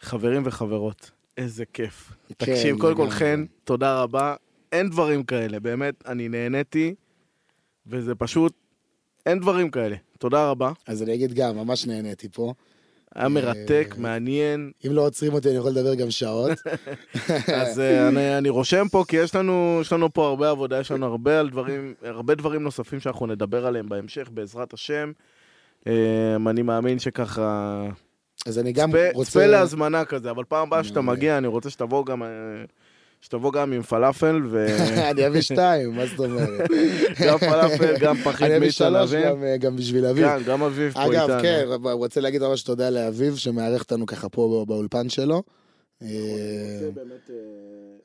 [0.00, 2.12] חברים וחברות, איזה כיף.
[2.28, 3.10] כן, תקשיב, קודם כל.
[3.10, 4.34] חן, תודה רבה.
[4.74, 6.94] אין דברים כאלה, באמת, אני נהניתי,
[7.86, 8.52] וזה פשוט,
[9.26, 9.96] אין דברים כאלה.
[10.18, 10.72] תודה רבה.
[10.86, 12.52] אז אני אגיד גם, ממש נהניתי פה.
[13.14, 14.70] היה מרתק, אה, מעניין.
[14.86, 16.58] אם לא עוצרים אותי, אני יכול לדבר גם שעות.
[17.62, 20.90] אז אה, אני, אני רושם פה, כי יש לנו, יש לנו פה הרבה עבודה, יש
[20.90, 25.12] לנו הרבה, על דברים, הרבה דברים נוספים שאנחנו נדבר עליהם בהמשך, בעזרת השם.
[25.86, 27.86] אה, אני מאמין שככה...
[28.46, 29.30] אז אני גם צפה, רוצה...
[29.30, 31.00] צפה להזמנה כזה, אבל פעם הבאה שאתה.
[31.00, 32.22] מגיע, אני רוצה שתבוא גם,
[33.24, 34.42] שתבוא גם עם פלאפל,
[35.10, 36.70] אני אביא שתיים, מה זאת אומרת?
[37.20, 39.30] וגם פלאפל, גם פחית אני אביא מיץ שלוש ענבים.
[39.30, 40.26] גם, אה, גם בשביל אביב.
[40.28, 41.24] כן, גם אביב פה איתנו.
[41.24, 45.42] אגב, כן, אבל רוצה להגיד ממש תודה לאביב, שמארח אותנו ככה פה באולפן שלו.
[46.02, 46.08] אה,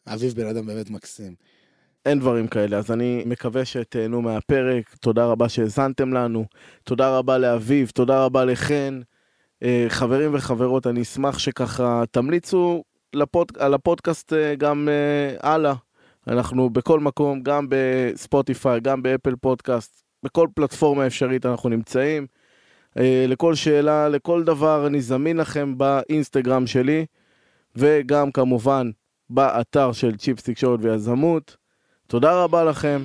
[0.07, 1.35] אביב בן אדם באמת מקסים.
[2.05, 4.95] אין דברים כאלה, אז אני מקווה שתהנו מהפרק.
[4.99, 6.45] תודה רבה שהאזנתם לנו.
[6.83, 8.99] תודה רבה לאביב, תודה רבה לחן.
[9.63, 12.83] אה, חברים וחברות, אני אשמח שככה תמליצו
[13.13, 15.73] לפוד, על הפודקאסט אה, גם אה, הלאה.
[16.27, 22.27] אנחנו בכל מקום, גם בספוטיפיי, גם באפל פודקאסט, בכל פלטפורמה אפשרית אנחנו נמצאים.
[22.97, 27.05] אה, לכל שאלה, לכל דבר, אני זמין לכם באינסטגרם שלי,
[27.75, 28.91] וגם כמובן
[29.29, 31.57] באתר של צ'יפס תקשורת ויזמות.
[32.07, 33.01] תודה רבה לכם,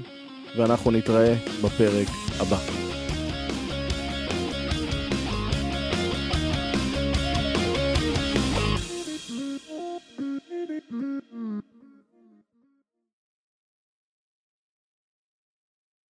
[0.58, 2.08] ואנחנו נתראה בפרק
[2.40, 2.83] הבא.